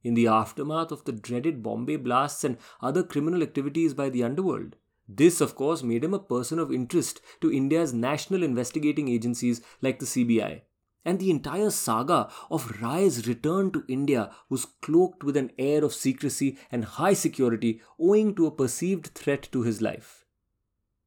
In 0.04 0.14
the 0.14 0.28
aftermath 0.28 0.92
of 0.92 1.04
the 1.06 1.14
dreaded 1.14 1.64
Bombay 1.64 1.96
blasts 1.96 2.44
and 2.44 2.58
other 2.80 3.02
criminal 3.02 3.42
activities 3.42 3.96
by 3.96 4.10
the 4.10 4.24
underworld, 4.24 4.76
this, 5.08 5.42
of 5.42 5.56
course, 5.56 5.82
made 5.82 6.04
him 6.04 6.14
a 6.14 6.20
person 6.20 6.60
of 6.60 6.72
interest 6.72 7.22
to 7.42 7.52
India's 7.52 7.92
national 7.94 8.44
investigating 8.44 9.08
agencies 9.08 9.62
like 9.82 9.98
the 9.98 10.06
CBI 10.06 10.62
and 11.06 11.20
the 11.20 11.30
entire 11.30 11.70
saga 11.70 12.30
of 12.50 12.82
Rai's 12.82 13.28
return 13.28 13.72
to 13.72 13.84
India 13.88 14.32
was 14.50 14.66
cloaked 14.82 15.24
with 15.24 15.38
an 15.38 15.52
air 15.58 15.84
of 15.84 15.94
secrecy 15.94 16.58
and 16.72 16.86
high 16.86 17.14
security 17.14 17.82
owing 18.00 18.36
to 18.36 18.46
a 18.46 18.52
perceived 18.52 19.08
threat 19.08 19.50
to 19.52 19.62
his 19.64 19.82
life. 19.82 20.26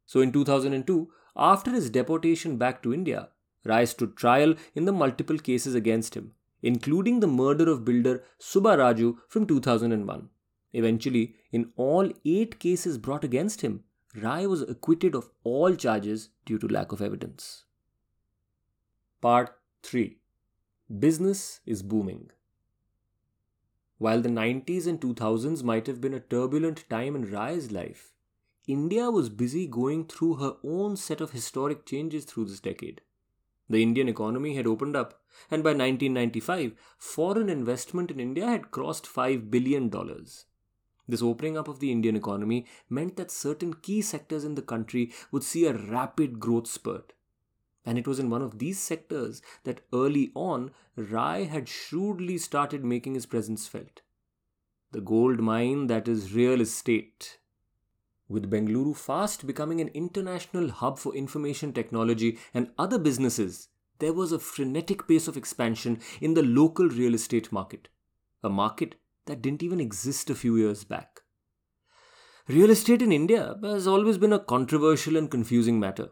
So 0.05 0.21
in 0.21 0.33
2002, 0.33 1.09
after 1.37 1.71
his 1.71 1.91
deportation 1.91 2.57
back 2.57 2.83
to 2.83 2.95
India, 2.95 3.29
Rai 3.65 3.87
stood 3.87 4.17
trial 4.17 4.55
in 4.75 4.85
the 4.85 4.93
multiple 4.93 5.39
cases 5.39 5.75
against 5.75 6.15
him, 6.15 6.33
including 6.63 7.21
the 7.21 7.27
murder 7.27 7.69
of 7.69 7.85
builder 7.85 8.23
Subba 8.41 8.79
Raju 8.79 9.17
from 9.29 9.47
2001. 9.47 10.29
Eventually, 10.73 11.35
in 11.53 11.73
all 11.77 12.11
eight 12.25 12.59
cases 12.59 12.99
brought 12.99 13.25
against 13.25 13.63
him, 13.63 13.85
Rai 14.23 14.47
was 14.47 14.63
acquitted 14.63 15.15
of 15.15 15.31
all 15.43 15.75
charges 15.75 16.31
due 16.45 16.59
to 16.59 16.69
lack 16.69 16.93
of 16.93 17.03
evidence. 17.03 17.65
Part 19.21 19.57
3. 19.87 20.17
Business 20.99 21.61
is 21.65 21.85
booming. 21.85 22.31
While 23.99 24.21
the 24.21 24.29
90s 24.29 24.89
and 24.89 25.01
2000s 25.01 25.63
might 25.63 25.87
have 25.87 26.01
been 26.01 26.13
a 26.13 26.19
turbulent 26.19 26.91
time 26.91 27.15
in 27.15 27.31
Rai's 27.31 27.71
life, 27.71 28.11
India 28.67 29.13
was 29.13 29.29
busy 29.29 29.69
going 29.69 30.07
through 30.07 30.35
her 30.35 30.57
own 30.65 30.97
set 30.97 31.21
of 31.21 31.31
historic 31.31 31.87
changes 31.87 32.25
through 32.25 32.47
this 32.47 32.59
decade. 32.59 33.01
The 33.71 33.81
Indian 33.81 34.09
economy 34.09 34.57
had 34.57 34.67
opened 34.67 34.97
up, 34.97 35.21
and 35.53 35.63
by 35.63 35.71
1995, 35.71 36.73
foreign 36.99 37.49
investment 37.49 38.11
in 38.11 38.19
India 38.19 38.47
had 38.49 38.73
crossed 38.73 39.07
$5 39.07 39.53
billion. 39.53 39.89
This 41.07 41.23
opening 41.23 41.57
up 41.57 41.69
of 41.69 41.79
the 41.79 41.93
Indian 41.93 42.17
economy 42.17 42.67
meant 42.91 43.15
that 43.17 43.31
certain 43.31 43.75
key 43.75 44.03
sectors 44.03 44.43
in 44.43 44.57
the 44.57 44.63
country 44.63 45.13
would 45.31 45.45
see 45.45 45.65
a 45.65 45.75
rapid 45.75 46.41
growth 46.41 46.67
spurt. 46.67 47.13
And 47.87 47.97
it 47.97 48.07
was 48.07 48.19
in 48.19 48.29
one 48.29 48.43
of 48.43 48.59
these 48.59 48.79
sectors 48.79 49.41
that 49.65 49.81
early 49.95 50.33
on 50.35 50.73
Rai 50.97 51.45
had 51.45 51.69
shrewdly 51.69 52.37
started 52.37 52.85
making 52.85 53.15
his 53.15 53.27
presence 53.27 53.69
felt. 53.69 54.03
The 54.91 55.01
gold 55.01 55.41
mine 55.41 55.87
that 55.87 56.09
is 56.09 56.35
real 56.35 56.61
estate. 56.61 57.39
With 58.29 58.51
Bengaluru 58.51 58.97
fast 58.97 59.47
becoming 59.47 59.81
an 59.81 59.89
international 59.95 60.71
hub 60.71 60.99
for 60.99 61.15
information 61.15 61.73
technology 61.73 62.39
and 62.53 62.73
other 62.77 62.99
businesses, 62.99 63.69
there 64.01 64.13
was 64.13 64.33
a 64.33 64.39
frenetic 64.39 65.07
pace 65.07 65.29
of 65.29 65.37
expansion 65.37 66.01
in 66.21 66.35
the 66.35 66.43
local 66.43 66.89
real 66.89 67.15
estate 67.15 67.53
market, 67.53 67.89
a 68.43 68.51
market 68.51 68.97
that 69.27 69.41
didn't 69.41 69.63
even 69.63 69.81
exist 69.81 70.29
a 70.29 70.35
few 70.35 70.57
years 70.57 70.83
back. 70.83 71.21
Real 72.49 72.71
estate 72.71 73.03
in 73.03 73.13
India 73.13 73.57
has 73.63 73.87
always 73.87 74.19
been 74.19 74.33
a 74.33 74.39
controversial 74.39 75.17
and 75.17 75.31
confusing 75.31 75.81
matter. 75.81 76.11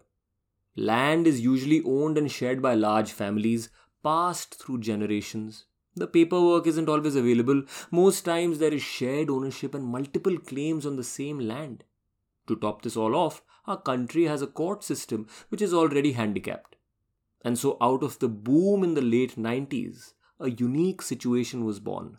Land 0.76 1.26
is 1.26 1.40
usually 1.40 1.83
owned 1.85 2.19
and 2.19 2.31
shared 2.31 2.61
by 2.61 2.75
large 2.75 3.12
families, 3.12 3.69
passed 4.02 4.54
through 4.54 4.81
generations. 4.81 5.66
The 5.95 6.09
paperwork 6.09 6.66
isn't 6.66 6.88
always 6.88 7.14
available. 7.14 7.62
Most 7.93 8.25
times 8.25 8.59
there 8.59 8.75
is 8.75 8.83
shared 8.83 9.31
ownership 9.31 9.75
and 9.75 9.85
multiple 9.85 10.37
claims 10.38 10.85
on 10.85 10.97
the 10.97 11.04
same 11.04 11.38
land. 11.38 11.85
To 12.49 12.57
top 12.57 12.83
this 12.83 12.97
all 12.97 13.14
off, 13.14 13.43
our 13.66 13.81
country 13.81 14.25
has 14.25 14.43
a 14.43 14.49
court 14.49 14.83
system 14.83 15.28
which 15.49 15.62
is 15.62 15.73
already 15.73 16.12
handicapped. 16.12 16.76
And 17.45 17.59
so, 17.59 17.76
out 17.81 18.02
of 18.02 18.19
the 18.19 18.28
boom 18.28 18.83
in 18.83 18.95
the 18.95 19.02
late 19.02 19.37
90s, 19.37 20.14
a 20.40 20.50
unique 20.50 21.02
situation 21.02 21.64
was 21.64 21.78
born. 21.78 22.19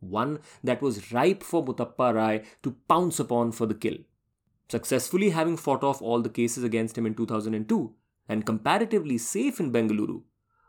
One 0.00 0.38
that 0.62 0.80
was 0.80 1.12
ripe 1.12 1.42
for 1.42 1.64
Muthappa 1.64 2.14
Rai 2.14 2.44
to 2.62 2.76
pounce 2.88 3.18
upon 3.18 3.52
for 3.52 3.66
the 3.66 3.74
kill. 3.74 3.96
Successfully 4.70 5.30
having 5.30 5.56
fought 5.56 5.82
off 5.82 6.02
all 6.02 6.20
the 6.20 6.28
cases 6.28 6.62
against 6.62 6.98
him 6.98 7.06
in 7.06 7.14
2002 7.14 7.94
and 8.28 8.44
comparatively 8.44 9.16
safe 9.16 9.60
in 9.60 9.72
Bengaluru, 9.72 10.22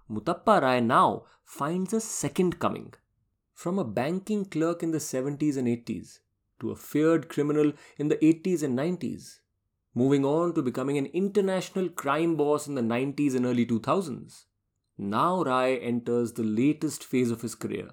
Muthappa 0.10 0.62
Rai 0.62 0.79
now 0.79 1.25
finds 1.44 1.94
a 1.94 2.00
second 2.00 2.60
coming. 2.60 2.94
From 3.53 3.77
a 3.77 3.84
banking 3.84 4.46
clerk 4.46 4.82
in 4.84 4.91
the 4.91 5.00
70s 5.00 5.58
and 5.58 5.68
80s 5.68 6.20
to 6.62 6.72
a 6.72 6.77
feared 6.77 7.27
criminal 7.27 7.74
in 7.98 8.08
the 8.08 8.15
80s 8.15 8.63
and 8.63 8.79
90s, 8.79 9.39
moving 9.94 10.24
on 10.24 10.53
to 10.53 10.62
becoming 10.62 10.98
an 10.98 11.08
international 11.08 11.89
crime 11.89 12.38
boss 12.38 12.68
in 12.68 12.75
the 12.75 12.82
90s 12.82 13.36
and 13.36 13.46
early 13.46 13.65
2000s. 13.65 14.46
Now 14.98 15.44
Rai 15.44 15.79
enters 15.82 16.34
the 16.34 16.44
latest 16.44 17.03
phase 17.03 17.32
of 17.32 17.41
his 17.41 17.56
career, 17.56 17.89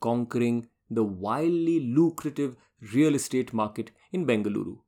conquering 0.00 0.68
the 0.88 1.04
wildly 1.04 1.80
lucrative 1.80 2.56
real 2.94 3.16
estate 3.16 3.52
market 3.52 3.90
in 4.12 4.24
Bengaluru. 4.24 4.78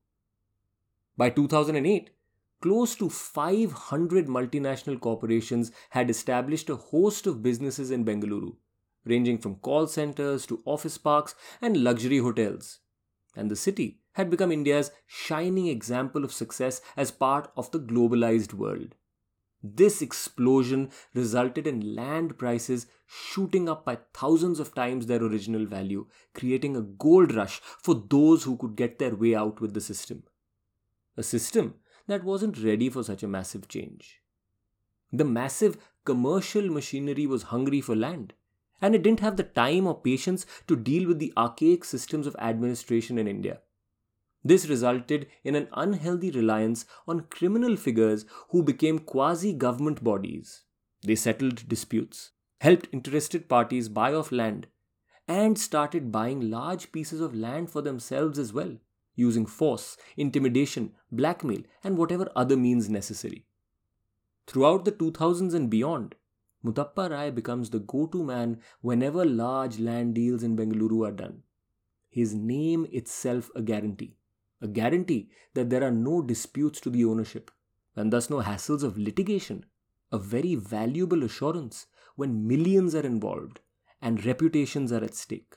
By 1.19 1.31
2008, 1.31 2.11
close 2.63 2.95
to 2.95 3.11
500 3.11 4.29
multinational 4.29 5.01
corporations 5.01 5.73
had 5.91 6.11
established 6.11 6.71
a 6.71 6.77
host 6.77 7.27
of 7.27 7.43
businesses 7.43 7.91
in 7.91 8.05
Bengaluru, 8.05 8.55
ranging 9.05 9.39
from 9.39 9.57
call 9.57 9.89
centers 9.89 10.47
to 10.47 10.63
office 10.65 10.97
parks 10.97 11.35
and 11.61 11.83
luxury 11.83 12.19
hotels. 12.19 12.79
And 13.35 13.51
the 13.51 13.57
city 13.57 13.99
had 14.13 14.31
become 14.31 14.53
India's 14.53 14.93
shining 15.09 15.67
example 15.67 16.23
of 16.23 16.33
success 16.33 16.81
as 16.97 17.11
part 17.11 17.51
of 17.57 17.69
the 17.73 17.81
globalized 17.81 18.55
world. 18.55 18.95
This 19.61 20.01
explosion 20.01 20.91
resulted 21.15 21.67
in 21.67 21.97
land 21.97 22.39
prices 22.39 22.87
shooting 23.07 23.69
up 23.69 23.85
by 23.85 23.99
thousands 24.15 24.61
of 24.61 24.73
times 24.73 25.07
their 25.07 25.25
original 25.25 25.67
value, 25.67 26.07
creating 26.33 26.77
a 26.77 26.83
gold 26.83 27.35
rush 27.35 27.61
for 27.83 27.97
those 28.09 28.45
who 28.45 28.57
could 28.57 28.77
get 28.77 29.01
their 29.01 29.17
way 29.17 29.35
out 29.35 29.61
with 29.61 29.75
the 29.75 29.81
system. 29.81 30.23
A 31.19 31.23
system 31.25 31.75
that 32.07 32.23
wasn't 32.23 32.63
ready 32.63 32.89
for 32.89 33.03
such 33.03 33.25
a 33.25 33.29
massive 33.29 33.67
change. 33.67 34.23
The 35.13 35.25
massive 35.25 35.77
commercial 36.05 36.71
machinery 36.71 37.27
was 37.27 37.43
hungry 37.55 37.81
for 37.81 37.97
land, 37.97 38.35
and 38.81 38.95
it 38.95 39.03
didn't 39.03 39.19
have 39.19 39.37
the 39.37 39.43
time 39.43 39.89
or 39.89 40.01
patience 40.01 40.47
to 40.69 40.77
deal 40.77 41.09
with 41.09 41.19
the 41.19 41.33
archaic 41.37 41.85
systems 41.85 42.29
of 42.29 42.37
administration 42.39 43.19
in 43.19 43.27
India. 43.27 43.59
This 44.45 44.69
resulted 44.69 45.27
in 45.43 45.57
an 45.57 45.67
unhealthy 45.73 46.31
reliance 46.31 46.87
on 47.09 47.27
criminal 47.31 47.75
figures 47.75 48.25
who 48.51 48.63
became 48.63 49.01
quasi 49.01 49.53
government 49.53 50.05
bodies. 50.05 50.63
They 51.03 51.17
settled 51.17 51.69
disputes, 51.69 52.31
helped 52.61 52.89
interested 52.93 53.49
parties 53.49 53.89
buy 53.89 54.15
off 54.15 54.31
land, 54.31 54.69
and 55.27 55.59
started 55.59 56.13
buying 56.13 56.49
large 56.49 56.93
pieces 56.93 57.21
of 57.21 57.35
land 57.35 57.71
for 57.71 57.83
themselves 57.83 58.39
as 58.39 58.53
well, 58.53 58.79
using 59.19 59.45
force, 59.45 59.97
intimidation, 60.17 60.93
blackmail, 61.13 61.63
and 61.85 61.99
whatever 61.99 62.31
other 62.35 62.57
means 62.57 62.89
necessary. 62.89 63.45
Throughout 64.47 64.85
the 64.85 64.93
2000s 64.93 65.53
and 65.55 65.69
beyond, 65.69 66.15
Muthappa 66.65 67.11
Rai 67.11 67.31
becomes 67.31 67.71
the 67.71 67.81
go 67.81 68.07
to 68.07 68.25
man 68.25 68.61
whenever 68.81 69.25
large 69.25 69.79
land 69.79 70.15
deals 70.15 70.43
in 70.43 70.57
Bengaluru 70.57 71.07
are 71.07 71.13
done. 71.13 71.43
His 72.09 72.35
name 72.35 72.87
itself 72.91 73.51
a 73.55 73.63
guarantee 73.63 74.19
a 74.61 74.69
guarantee 74.69 75.31
that 75.55 75.71
there 75.71 75.85
are 75.85 75.91
no 75.91 76.23
disputes 76.23 76.81
to 76.81 76.91
the 76.91 77.05
ownership 77.05 77.51
and 77.95 78.13
thus 78.13 78.31
no 78.31 78.41
hassles 78.41 78.83
of 78.83 78.99
litigation, 78.99 79.65
a 80.13 80.19
very 80.19 80.55
valuable 80.55 81.23
assurance 81.25 81.87
when 82.17 82.47
millions 82.47 82.95
are 82.95 83.07
involved 83.07 83.61
and 84.01 84.25
reputations 84.25 84.93
are 84.93 85.05
at 85.05 85.15
stake. 85.15 85.57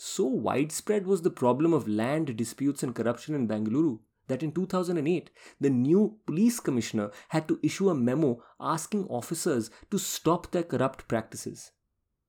So 0.00 0.24
widespread 0.24 1.06
was 1.06 1.22
the 1.22 1.30
problem 1.30 1.72
of 1.72 1.88
land 1.88 2.36
disputes 2.36 2.84
and 2.84 2.94
corruption 2.94 3.34
in 3.34 3.48
Bengaluru 3.48 3.98
that 4.28 4.42
in 4.42 4.52
2008, 4.52 5.30
the 5.60 5.70
new 5.70 6.18
police 6.24 6.60
commissioner 6.60 7.10
had 7.30 7.48
to 7.48 7.58
issue 7.62 7.88
a 7.88 7.94
memo 7.94 8.40
asking 8.60 9.06
officers 9.08 9.70
to 9.90 9.98
stop 9.98 10.52
their 10.52 10.62
corrupt 10.62 11.08
practices. 11.08 11.72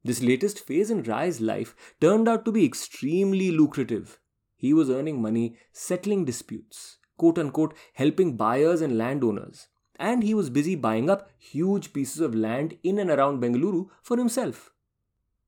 This 0.03 0.23
latest 0.23 0.59
phase 0.59 0.89
in 0.89 1.03
Rai's 1.03 1.39
life 1.39 1.75
turned 2.01 2.27
out 2.27 2.43
to 2.45 2.51
be 2.51 2.65
extremely 2.65 3.51
lucrative 3.51 4.17
he 4.59 4.73
was 4.73 4.89
earning 4.89 5.21
money 5.21 5.55
settling 5.71 6.25
disputes, 6.25 6.97
quote 7.17 7.39
unquote, 7.39 7.73
helping 7.93 8.35
buyers 8.35 8.81
and 8.81 8.97
landowners. 8.97 9.67
And 9.95 10.21
he 10.21 10.33
was 10.33 10.49
busy 10.49 10.75
buying 10.75 11.09
up 11.09 11.29
huge 11.37 11.93
pieces 11.93 12.19
of 12.19 12.35
land 12.35 12.77
in 12.83 12.99
and 12.99 13.09
around 13.09 13.41
Bengaluru 13.41 13.87
for 14.01 14.17
himself. 14.17 14.71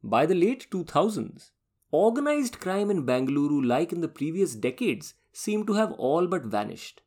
By 0.02 0.26
the 0.26 0.36
late 0.36 0.68
2000s, 0.72 1.52
organized 1.92 2.60
crime 2.60 2.90
in 2.90 3.06
Bangalore, 3.06 3.64
like 3.64 3.92
in 3.92 4.02
the 4.02 4.08
previous 4.08 4.56
decades, 4.56 5.14
seemed 5.34 5.68
to 5.68 5.74
have 5.74 5.92
all 5.94 6.28
but 6.28 6.46
vanished. 6.46 7.02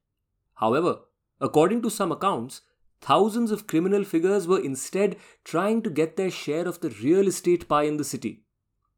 However, 0.55 1.01
according 1.41 1.83
to 1.83 1.91
some 1.91 2.13
accounts, 2.13 2.63
thousands 3.01 3.51
of 3.51 3.67
criminal 3.67 4.05
figures 4.05 4.47
were 4.47 4.61
instead 4.61 5.17
trying 5.45 5.83
to 5.83 5.91
get 5.91 6.17
their 6.17 6.31
share 6.31 6.67
of 6.67 6.81
the 6.81 6.91
real 7.03 7.27
estate 7.27 7.69
pie 7.69 7.83
in 7.83 7.97
the 7.97 8.05
city. 8.05 8.45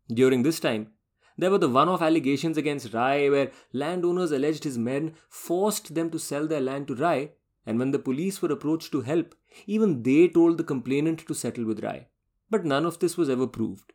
During 0.08 0.42
this 0.42 0.60
time, 0.60 0.92
there 1.38 1.50
were 1.50 1.58
the 1.58 1.68
one 1.68 1.88
off 1.88 2.02
allegations 2.02 2.56
against 2.56 2.94
Rai 2.94 3.28
where 3.28 3.50
landowners 3.72 4.32
alleged 4.32 4.64
his 4.64 4.78
men 4.78 5.14
forced 5.28 5.94
them 5.94 6.10
to 6.10 6.18
sell 6.18 6.46
their 6.46 6.60
land 6.60 6.88
to 6.88 6.94
Rai, 6.94 7.32
and 7.66 7.78
when 7.78 7.90
the 7.90 7.98
police 7.98 8.40
were 8.40 8.52
approached 8.52 8.92
to 8.92 9.00
help, 9.00 9.34
even 9.66 10.02
they 10.02 10.28
told 10.28 10.56
the 10.56 10.64
complainant 10.64 11.26
to 11.26 11.34
settle 11.34 11.64
with 11.64 11.82
Rai. 11.82 12.06
But 12.48 12.64
none 12.64 12.86
of 12.86 13.00
this 13.00 13.16
was 13.16 13.28
ever 13.28 13.46
proved. 13.46 13.92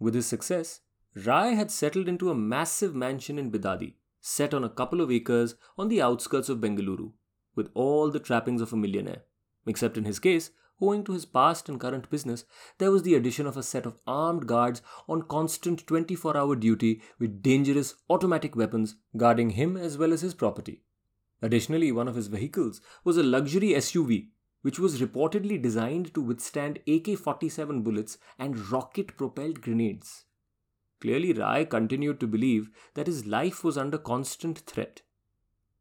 With 0.00 0.14
his 0.14 0.26
success, 0.26 0.80
Rai 1.14 1.54
had 1.54 1.70
settled 1.70 2.08
into 2.08 2.30
a 2.30 2.34
massive 2.34 2.94
mansion 2.94 3.38
in 3.38 3.50
Bidadi, 3.50 3.94
set 4.20 4.54
on 4.54 4.64
a 4.64 4.70
couple 4.70 5.00
of 5.00 5.10
acres 5.10 5.56
on 5.76 5.88
the 5.88 6.00
outskirts 6.00 6.48
of 6.48 6.58
Bengaluru, 6.58 7.12
with 7.54 7.70
all 7.74 8.10
the 8.10 8.20
trappings 8.20 8.62
of 8.62 8.72
a 8.72 8.76
millionaire. 8.76 9.22
Except 9.66 9.98
in 9.98 10.04
his 10.04 10.18
case, 10.18 10.50
owing 10.80 11.04
to 11.04 11.12
his 11.12 11.26
past 11.26 11.68
and 11.68 11.78
current 11.78 12.08
business, 12.08 12.44
there 12.78 12.90
was 12.90 13.02
the 13.02 13.14
addition 13.14 13.46
of 13.46 13.56
a 13.56 13.62
set 13.62 13.84
of 13.84 13.98
armed 14.06 14.46
guards 14.46 14.80
on 15.08 15.22
constant 15.22 15.86
24 15.86 16.36
hour 16.36 16.56
duty 16.56 17.02
with 17.18 17.42
dangerous 17.42 17.94
automatic 18.08 18.56
weapons 18.56 18.96
guarding 19.16 19.50
him 19.50 19.76
as 19.76 19.98
well 19.98 20.12
as 20.12 20.22
his 20.22 20.34
property. 20.34 20.82
Additionally, 21.42 21.92
one 21.92 22.08
of 22.08 22.14
his 22.14 22.28
vehicles 22.28 22.80
was 23.04 23.16
a 23.16 23.22
luxury 23.22 23.70
SUV 23.70 24.28
which 24.62 24.78
was 24.78 25.00
reportedly 25.00 25.60
designed 25.60 26.14
to 26.14 26.22
withstand 26.22 26.78
AK 26.86 27.18
47 27.18 27.82
bullets 27.82 28.16
and 28.38 28.70
rocket 28.70 29.16
propelled 29.16 29.60
grenades. 29.60 30.24
Clearly, 31.02 31.32
Rai 31.32 31.64
continued 31.64 32.20
to 32.20 32.28
believe 32.28 32.70
that 32.94 33.08
his 33.08 33.26
life 33.26 33.64
was 33.64 33.76
under 33.76 33.98
constant 33.98 34.60
threat. 34.60 35.02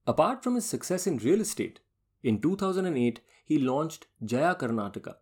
Apart 0.07 0.43
from 0.43 0.55
his 0.55 0.65
success 0.65 1.05
in 1.05 1.19
real 1.19 1.41
estate, 1.41 1.79
in 2.23 2.41
2008, 2.41 3.21
he 3.45 3.60
launched 3.60 4.07
Jaya 4.25 4.55
Karnataka, 4.55 5.17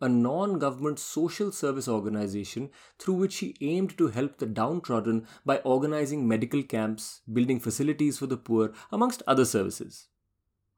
a 0.00 0.08
non 0.08 0.58
government 0.58 0.98
social 0.98 1.52
service 1.52 1.86
organization 1.86 2.70
through 2.98 3.14
which 3.14 3.36
he 3.36 3.56
aimed 3.60 3.96
to 3.98 4.08
help 4.08 4.38
the 4.38 4.46
downtrodden 4.46 5.28
by 5.44 5.58
organizing 5.58 6.26
medical 6.26 6.64
camps, 6.64 7.20
building 7.32 7.60
facilities 7.60 8.18
for 8.18 8.26
the 8.26 8.36
poor, 8.36 8.72
amongst 8.90 9.22
other 9.28 9.44
services. 9.44 10.08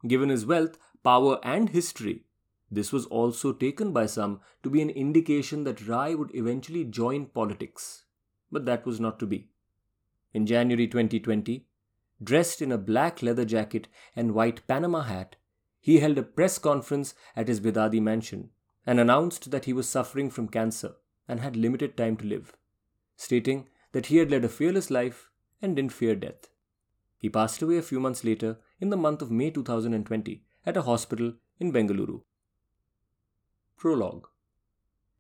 Given 0.07 0.29
his 0.29 0.45
wealth, 0.45 0.77
power, 1.03 1.41
and 1.43 1.71
history, 1.71 2.27
this 2.71 2.93
was 2.93 3.07
also 3.07 3.55
taken 3.55 3.95
by 3.95 4.05
some 4.05 4.41
to 4.63 4.69
be 4.69 4.83
an 4.83 4.91
indication 4.91 5.65
that 5.65 5.89
Rai 5.89 6.15
would 6.15 6.35
eventually 6.35 6.85
join 6.85 7.25
politics. 7.25 8.05
But 8.51 8.65
that 8.67 8.87
was 8.87 9.01
not 9.01 9.19
to 9.21 9.27
be. 9.27 9.49
In 10.33 10.47
January 10.47 10.87
2020, 10.87 11.67
dressed 12.23 12.61
in 12.63 12.73
a 12.73 12.79
black 12.79 13.23
leather 13.23 13.45
jacket 13.45 13.89
and 14.17 14.35
white 14.35 14.67
Panama 14.67 15.03
hat, 15.03 15.37
he 15.81 16.01
held 16.01 16.19
a 16.19 16.23
press 16.23 16.59
conference 16.59 17.15
at 17.37 17.49
his 17.49 17.61
Bidadi 17.61 18.01
mansion 18.01 18.51
and 18.87 18.99
announced 18.99 19.51
that 19.51 19.67
he 19.67 19.73
was 19.73 19.89
suffering 19.89 20.31
from 20.31 20.49
cancer 20.49 20.97
and 21.29 21.41
had 21.41 21.57
limited 21.57 21.97
time 21.97 22.17
to 22.17 22.27
live, 22.27 22.55
stating 23.17 23.69
that 23.93 24.07
he 24.07 24.17
had 24.17 24.31
led 24.31 24.45
a 24.45 24.49
fearless 24.49 24.91
life 24.91 25.31
and 25.61 25.77
didn't 25.77 25.93
fear 25.93 26.15
death. 26.15 26.49
He 27.19 27.29
passed 27.29 27.63
away 27.63 27.79
a 27.79 27.83
few 27.83 28.01
months 28.01 28.25
later 28.25 28.59
in 28.81 28.91
the 28.91 28.97
month 28.97 29.23
of 29.23 29.31
May 29.31 29.51
2020 29.51 30.45
at 30.65 30.77
a 30.77 30.83
hospital 30.83 31.35
in 31.59 31.73
Bengaluru. 31.73 32.23
Prologue 33.77 34.29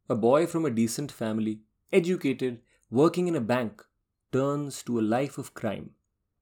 A 0.09 0.15
boy 0.15 0.47
from 0.47 0.65
a 0.65 0.71
decent 0.71 1.13
family, 1.13 1.61
educated, 1.93 2.61
working 2.91 3.29
in 3.29 3.37
a 3.37 3.41
bank, 3.41 3.85
turns 4.33 4.83
to 4.83 4.99
a 4.99 5.03
life 5.03 5.39
of 5.39 5.55
crime, 5.55 5.91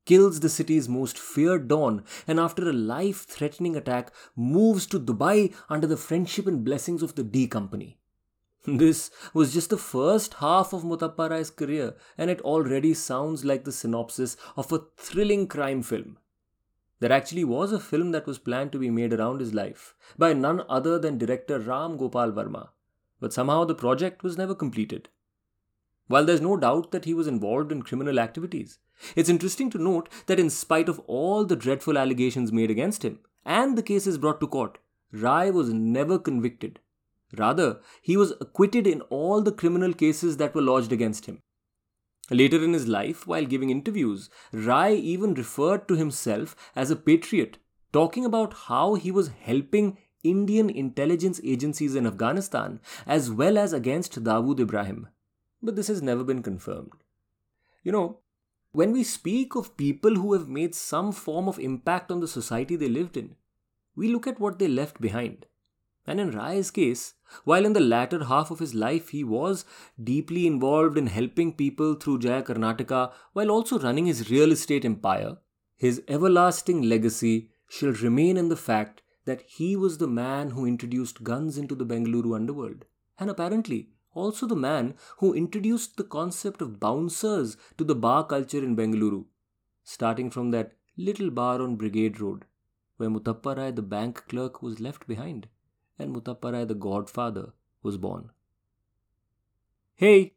kills 0.04 0.40
the 0.40 0.48
city's 0.48 0.88
most 0.88 1.18
feared 1.18 1.68
don, 1.68 2.04
and 2.26 2.40
after 2.40 2.68
a 2.68 2.72
life 2.72 3.26
threatening 3.26 3.76
attack, 3.76 4.12
moves 4.34 4.86
to 4.86 5.00
Dubai 5.00 5.54
under 5.68 5.86
the 5.86 5.96
friendship 5.96 6.46
and 6.46 6.64
blessings 6.64 7.02
of 7.02 7.14
the 7.14 7.24
D 7.24 7.46
Company. 7.46 7.98
This 8.66 9.10
was 9.32 9.54
just 9.54 9.70
the 9.70 9.76
first 9.76 10.34
half 10.34 10.72
of 10.72 10.82
Muthappa 10.82 11.30
Rai's 11.30 11.50
career, 11.50 11.94
and 12.18 12.30
it 12.30 12.40
already 12.40 12.94
sounds 12.94 13.44
like 13.44 13.64
the 13.64 13.72
synopsis 13.72 14.36
of 14.56 14.72
a 14.72 14.82
thrilling 14.96 15.46
crime 15.46 15.82
film. 15.82 16.18
There 16.98 17.12
actually 17.12 17.44
was 17.44 17.72
a 17.72 17.78
film 17.78 18.12
that 18.12 18.26
was 18.26 18.38
planned 18.38 18.72
to 18.72 18.78
be 18.78 18.90
made 18.90 19.12
around 19.12 19.40
his 19.40 19.52
life 19.52 19.94
by 20.16 20.32
none 20.32 20.62
other 20.68 20.98
than 20.98 21.18
director 21.18 21.58
Ram 21.58 21.96
Gopal 21.96 22.32
Varma, 22.32 22.70
but 23.20 23.32
somehow 23.32 23.64
the 23.64 23.74
project 23.74 24.22
was 24.22 24.38
never 24.38 24.54
completed. 24.54 25.10
While 26.08 26.24
there's 26.24 26.40
no 26.40 26.56
doubt 26.56 26.92
that 26.92 27.04
he 27.04 27.14
was 27.14 27.26
involved 27.26 27.72
in 27.72 27.82
criminal 27.82 28.18
activities, 28.18 28.78
it's 29.14 29.28
interesting 29.28 29.70
to 29.70 29.78
note 29.78 30.08
that 30.26 30.40
in 30.40 30.50
spite 30.50 30.88
of 30.88 31.00
all 31.00 31.44
the 31.44 31.56
dreadful 31.56 31.98
allegations 31.98 32.52
made 32.52 32.70
against 32.70 33.04
him 33.04 33.18
and 33.44 33.76
the 33.76 33.82
cases 33.82 34.18
brought 34.18 34.40
to 34.40 34.46
court, 34.46 34.78
Rai 35.12 35.50
was 35.50 35.72
never 35.72 36.18
convicted 36.18 36.80
Rather, 37.36 37.80
he 38.02 38.16
was 38.16 38.32
acquitted 38.40 38.86
in 38.86 39.00
all 39.02 39.42
the 39.42 39.52
criminal 39.52 39.92
cases 39.92 40.36
that 40.36 40.54
were 40.54 40.62
lodged 40.62 40.92
against 40.92 41.26
him. 41.26 41.42
Later 42.30 42.62
in 42.62 42.72
his 42.72 42.88
life, 42.88 43.26
while 43.26 43.44
giving 43.44 43.70
interviews, 43.70 44.30
Rai 44.52 44.96
even 44.96 45.34
referred 45.34 45.86
to 45.88 45.94
himself 45.94 46.56
as 46.74 46.90
a 46.90 46.96
patriot, 46.96 47.58
talking 47.92 48.24
about 48.24 48.54
how 48.68 48.94
he 48.94 49.10
was 49.10 49.28
helping 49.28 49.98
Indian 50.22 50.68
intelligence 50.70 51.40
agencies 51.44 51.94
in 51.94 52.06
Afghanistan 52.06 52.80
as 53.06 53.30
well 53.30 53.56
as 53.58 53.72
against 53.72 54.24
Dawood 54.24 54.58
Ibrahim. 54.58 55.08
But 55.66 55.74
this 55.74 55.88
has 55.88 56.00
never 56.00 56.22
been 56.22 56.44
confirmed. 56.44 56.92
You 57.82 57.90
know, 57.90 58.20
when 58.70 58.92
we 58.92 59.02
speak 59.02 59.56
of 59.56 59.76
people 59.76 60.14
who 60.14 60.32
have 60.32 60.48
made 60.48 60.76
some 60.76 61.10
form 61.10 61.48
of 61.48 61.58
impact 61.58 62.12
on 62.12 62.20
the 62.20 62.28
society 62.28 62.76
they 62.76 62.88
lived 62.88 63.16
in, 63.16 63.34
we 63.96 64.06
look 64.06 64.28
at 64.28 64.38
what 64.38 64.60
they 64.60 64.68
left 64.68 65.00
behind. 65.00 65.46
And 66.06 66.20
in 66.20 66.30
Rai's 66.30 66.70
case, 66.70 67.14
while 67.42 67.64
in 67.64 67.72
the 67.72 67.80
latter 67.80 68.26
half 68.26 68.52
of 68.52 68.60
his 68.60 68.74
life 68.74 69.08
he 69.08 69.24
was 69.24 69.64
deeply 70.00 70.46
involved 70.46 70.96
in 70.96 71.08
helping 71.08 71.52
people 71.52 71.94
through 71.94 72.20
Jaya 72.20 72.44
Karnataka 72.44 73.12
while 73.32 73.50
also 73.50 73.80
running 73.80 74.06
his 74.06 74.30
real 74.30 74.52
estate 74.52 74.84
empire, 74.84 75.38
his 75.76 76.00
everlasting 76.06 76.82
legacy 76.82 77.50
shall 77.68 77.90
remain 77.90 78.36
in 78.36 78.50
the 78.50 78.62
fact 78.70 79.02
that 79.24 79.42
he 79.48 79.74
was 79.74 79.98
the 79.98 80.06
man 80.06 80.50
who 80.50 80.64
introduced 80.64 81.24
guns 81.24 81.58
into 81.58 81.74
the 81.74 81.84
Bengaluru 81.84 82.36
underworld, 82.36 82.84
and 83.18 83.28
apparently 83.28 83.88
also 84.16 84.46
the 84.46 84.56
man 84.56 84.94
who 85.18 85.32
introduced 85.34 85.96
the 85.96 86.04
concept 86.04 86.62
of 86.62 86.80
bouncers 86.80 87.56
to 87.78 87.84
the 87.84 87.94
bar 87.94 88.24
culture 88.24 88.64
in 88.64 88.74
Bengaluru, 88.74 89.24
starting 89.84 90.30
from 90.30 90.50
that 90.52 90.72
little 90.96 91.30
bar 91.30 91.60
on 91.60 91.76
Brigade 91.76 92.20
Road, 92.20 92.44
where 92.96 93.10
Muthappa 93.10 93.56
Rai, 93.56 93.70
the 93.70 93.82
bank 93.82 94.24
clerk, 94.28 94.62
was 94.62 94.80
left 94.80 95.06
behind 95.06 95.48
and 95.98 96.14
Muthappa 96.14 96.52
Rai 96.52 96.64
the 96.64 96.74
Godfather 96.74 97.52
was 97.82 97.96
born. 97.96 98.30
Hey, 99.94 100.34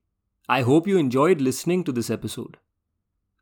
I 0.47 0.61
hope 0.61 0.87
you 0.87 0.97
enjoyed 0.97 1.41
listening 1.41 1.83
to 1.85 1.91
this 1.91 2.09
episode. 2.09 2.57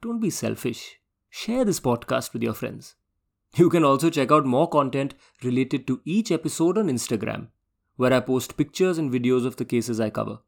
Don't 0.02 0.20
be 0.20 0.30
selfish. 0.30 1.00
Share 1.30 1.66
this 1.66 1.80
podcast 1.80 2.34
with 2.34 2.44
your 2.44 2.54
friends. 2.54 2.96
You 3.56 3.70
can 3.70 3.84
also 3.84 4.10
check 4.10 4.32
out 4.32 4.46
more 4.46 4.70
content 4.70 5.14
related 5.44 5.88
to 5.88 6.02
each 6.06 6.32
episode 6.32 6.78
on 6.78 6.88
Instagram, 6.88 7.48
where 7.98 8.14
I 8.14 8.22
post 8.22 8.58
pictures 8.58 8.98
and 8.98 9.12
videos 9.12 9.46
of 9.46 9.58
the 9.58 9.66
cases 9.66 10.00
I 10.00 10.10
cover. 10.10 10.40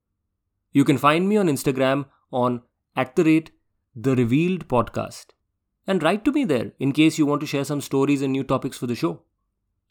You 0.71 0.85
can 0.85 0.97
find 0.97 1.27
me 1.27 1.38
on 1.38 1.47
Instagram 1.47 2.05
on 2.31 2.62
at 2.95 3.15
the 3.15 3.23
rate 3.23 3.51
the 3.95 4.15
revealed 4.15 4.67
podcast. 4.67 5.27
And 5.85 6.03
write 6.03 6.23
to 6.25 6.31
me 6.31 6.45
there 6.45 6.71
in 6.79 6.91
case 6.91 7.17
you 7.17 7.25
want 7.25 7.41
to 7.41 7.47
share 7.47 7.65
some 7.65 7.81
stories 7.81 8.21
and 8.21 8.31
new 8.31 8.43
topics 8.43 8.77
for 8.77 8.88
the 8.88 8.95
show. 8.95 9.23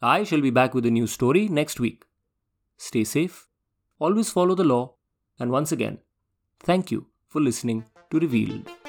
I 0.01 0.23
shall 0.23 0.41
be 0.41 0.51
back 0.51 0.75
with 0.75 0.87
a 0.87 0.91
new 0.91 1.07
story 1.07 1.49
next 1.49 1.81
week. 1.81 2.05
Stay 2.77 3.03
safe, 3.03 3.49
always 3.99 4.31
follow 4.31 4.55
the 4.55 4.65
law, 4.65 4.95
and 5.41 5.51
once 5.51 5.73
again, 5.73 5.99
thank 6.61 6.93
you 6.93 7.07
for 7.27 7.41
listening 7.41 7.85
to 8.11 8.21
Revealed. 8.21 8.88